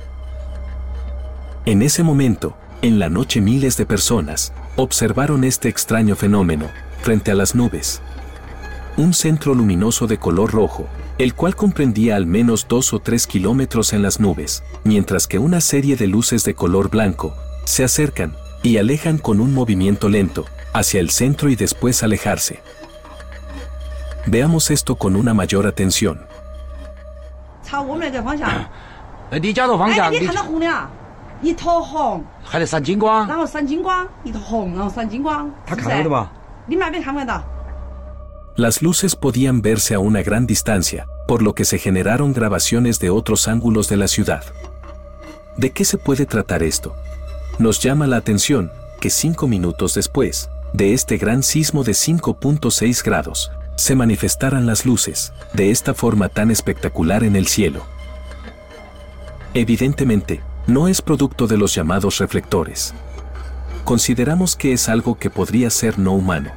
En 1.67 1.83
ese 1.83 2.03
momento, 2.03 2.57
en 2.81 2.99
la 2.99 3.09
noche 3.09 3.41
miles 3.41 3.77
de 3.77 3.87
personas 3.87 4.53
observaron 4.77 5.43
este 5.43 5.69
extraño 5.69 6.15
fenómeno 6.15 6.69
frente 7.03 7.33
a 7.33 7.35
las 7.35 7.55
nubes. 7.55 8.01
Un 8.99 9.15
centro 9.15 9.55
luminoso 9.55 10.09
de 10.09 10.19
color 10.19 10.51
rojo, 10.51 10.89
el 11.19 11.35
cual 11.35 11.55
comprendía 11.55 12.17
al 12.17 12.27
menos 12.27 12.67
dos 12.69 12.93
o 12.93 12.99
tres 12.99 13.29
kilómetros 13.29 13.93
en 13.93 14.03
las 14.03 14.19
nubes, 14.19 14.65
mientras 14.83 15.29
que 15.29 15.39
una 15.39 15.61
serie 15.61 15.95
de 15.95 16.09
luces 16.09 16.43
de 16.43 16.55
color 16.55 16.91
blanco 16.91 17.33
se 17.65 17.85
acercan 17.85 18.35
y 18.65 18.79
alejan 18.79 19.19
con 19.19 19.41
un 19.41 19.55
movimiento 19.55 20.09
lento 20.09 20.47
hacia 20.73 20.99
el 20.99 21.11
centro 21.11 21.49
y 21.49 21.55
después 21.55 22.03
alejarse. 22.03 22.61
Veamos 24.27 24.69
esto 24.73 24.97
con 24.97 25.15
una 25.15 25.33
mayor 25.33 25.69
atención. 25.69 26.27
Las 38.59 38.83
luces 38.83 39.15
podían 39.15 39.63
verse 39.63 39.95
a 39.95 40.01
una 40.01 40.21
gran 40.21 40.45
distancia, 40.45 41.07
por 41.29 41.43
lo 41.43 41.55
que 41.55 41.65
se 41.65 41.79
generaron 41.79 42.33
grabaciones 42.33 42.99
de 42.99 43.09
otros 43.09 43.47
ángulos 43.47 43.89
de 43.89 43.97
la 43.97 44.09
ciudad. 44.09 44.43
¿De 45.57 45.71
qué 45.71 45.85
se 45.85 45.97
puede 45.97 46.27
tratar 46.27 46.65
esto? 46.65 46.97
Nos 47.61 47.79
llama 47.79 48.09
la 48.09 48.17
atención 48.17 48.73
que 49.01 49.11
cinco 49.11 49.47
minutos 49.47 49.95
después 49.95 50.51
de 50.73 50.93
este 50.93 51.19
gran 51.19 51.45
sismo 51.45 51.85
de 51.85 51.93
5.6 51.93 53.05
grados, 53.05 53.53
se 53.77 53.95
manifestaran 53.95 54.67
las 54.67 54.85
luces, 54.85 55.33
de 55.53 55.71
esta 55.71 55.95
forma 55.95 56.29
tan 56.29 56.51
espectacular 56.51 57.23
en 57.23 57.37
el 57.37 57.47
cielo. 57.47 57.85
Evidentemente, 59.55 60.41
no 60.67 60.89
es 60.89 61.01
producto 61.01 61.47
de 61.47 61.59
los 61.59 61.77
llamados 61.77 62.19
reflectores. 62.19 62.93
Consideramos 63.85 64.57
que 64.57 64.73
es 64.73 64.89
algo 64.89 65.17
que 65.17 65.31
podría 65.31 65.71
ser 65.71 66.01
no 66.01 66.13
humano. 66.13 66.51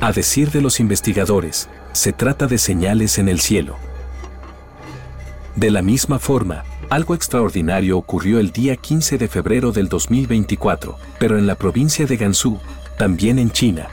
A 0.00 0.12
decir 0.12 0.52
de 0.52 0.60
los 0.60 0.78
investigadores, 0.78 1.68
se 1.90 2.12
trata 2.12 2.46
de 2.46 2.58
señales 2.58 3.18
en 3.18 3.28
el 3.28 3.40
cielo. 3.40 3.76
De 5.56 5.72
la 5.72 5.82
misma 5.82 6.20
forma, 6.20 6.62
algo 6.88 7.16
extraordinario 7.16 7.98
ocurrió 7.98 8.38
el 8.38 8.52
día 8.52 8.76
15 8.76 9.18
de 9.18 9.26
febrero 9.26 9.72
del 9.72 9.88
2024, 9.88 10.96
pero 11.18 11.36
en 11.36 11.48
la 11.48 11.56
provincia 11.56 12.06
de 12.06 12.16
Gansu, 12.16 12.60
también 12.96 13.40
en 13.40 13.50
China. 13.50 13.88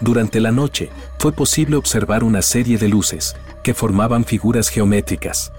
Durante 0.00 0.38
la 0.38 0.52
noche, 0.52 0.90
fue 1.18 1.32
posible 1.32 1.76
observar 1.76 2.22
una 2.22 2.42
serie 2.42 2.76
de 2.76 2.88
luces, 2.88 3.36
que 3.62 3.72
formaban 3.72 4.26
figuras 4.26 4.68
geométricas. 4.68 5.50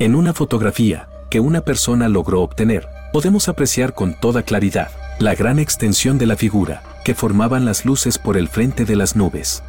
En 0.00 0.16
una 0.16 0.32
fotografía, 0.32 1.08
que 1.30 1.38
una 1.38 1.60
persona 1.60 2.08
logró 2.08 2.42
obtener, 2.42 2.88
podemos 3.12 3.48
apreciar 3.48 3.94
con 3.94 4.18
toda 4.18 4.42
claridad 4.42 4.90
la 5.18 5.34
gran 5.34 5.58
extensión 5.58 6.18
de 6.18 6.26
la 6.26 6.36
figura, 6.36 6.82
que 7.04 7.14
formaban 7.14 7.64
las 7.64 7.84
luces 7.84 8.18
por 8.18 8.36
el 8.36 8.48
frente 8.48 8.84
de 8.84 8.96
las 8.96 9.14
nubes. 9.14 9.62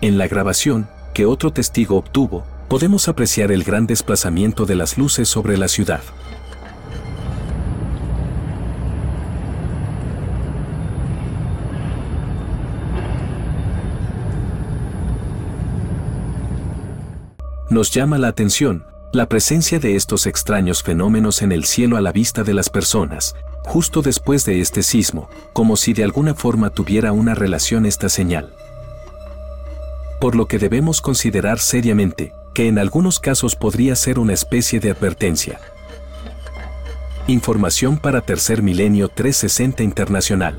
En 0.00 0.16
la 0.16 0.28
grabación, 0.28 0.88
que 1.12 1.26
otro 1.26 1.52
testigo 1.52 1.96
obtuvo, 1.96 2.44
podemos 2.68 3.06
apreciar 3.08 3.52
el 3.52 3.64
gran 3.64 3.86
desplazamiento 3.86 4.64
de 4.64 4.76
las 4.76 4.96
luces 4.96 5.28
sobre 5.28 5.58
la 5.58 5.68
ciudad. 5.68 6.00
Nos 17.68 17.90
llama 17.90 18.18
la 18.18 18.28
atención 18.28 18.84
la 19.12 19.28
presencia 19.28 19.78
de 19.78 19.94
estos 19.96 20.26
extraños 20.26 20.82
fenómenos 20.82 21.42
en 21.42 21.52
el 21.52 21.64
cielo 21.64 21.98
a 21.98 22.00
la 22.00 22.12
vista 22.12 22.44
de 22.44 22.54
las 22.54 22.70
personas, 22.70 23.34
justo 23.62 24.02
después 24.02 24.44
de 24.44 24.60
este 24.60 24.82
sismo, 24.82 25.28
como 25.52 25.76
si 25.76 25.92
de 25.92 26.04
alguna 26.04 26.34
forma 26.34 26.70
tuviera 26.70 27.12
una 27.12 27.34
relación 27.34 27.86
esta 27.86 28.08
señal. 28.08 28.52
Por 30.20 30.36
lo 30.36 30.46
que 30.46 30.58
debemos 30.58 31.00
considerar 31.00 31.58
seriamente 31.58 32.32
que 32.54 32.68
en 32.68 32.78
algunos 32.78 33.18
casos 33.18 33.56
podría 33.56 33.96
ser 33.96 34.18
una 34.18 34.34
especie 34.34 34.78
de 34.78 34.90
advertencia, 34.90 35.58
Información 37.28 37.98
para 37.98 38.20
Tercer 38.20 38.62
Milenio 38.62 39.08
360 39.08 39.84
Internacional. 39.84 40.58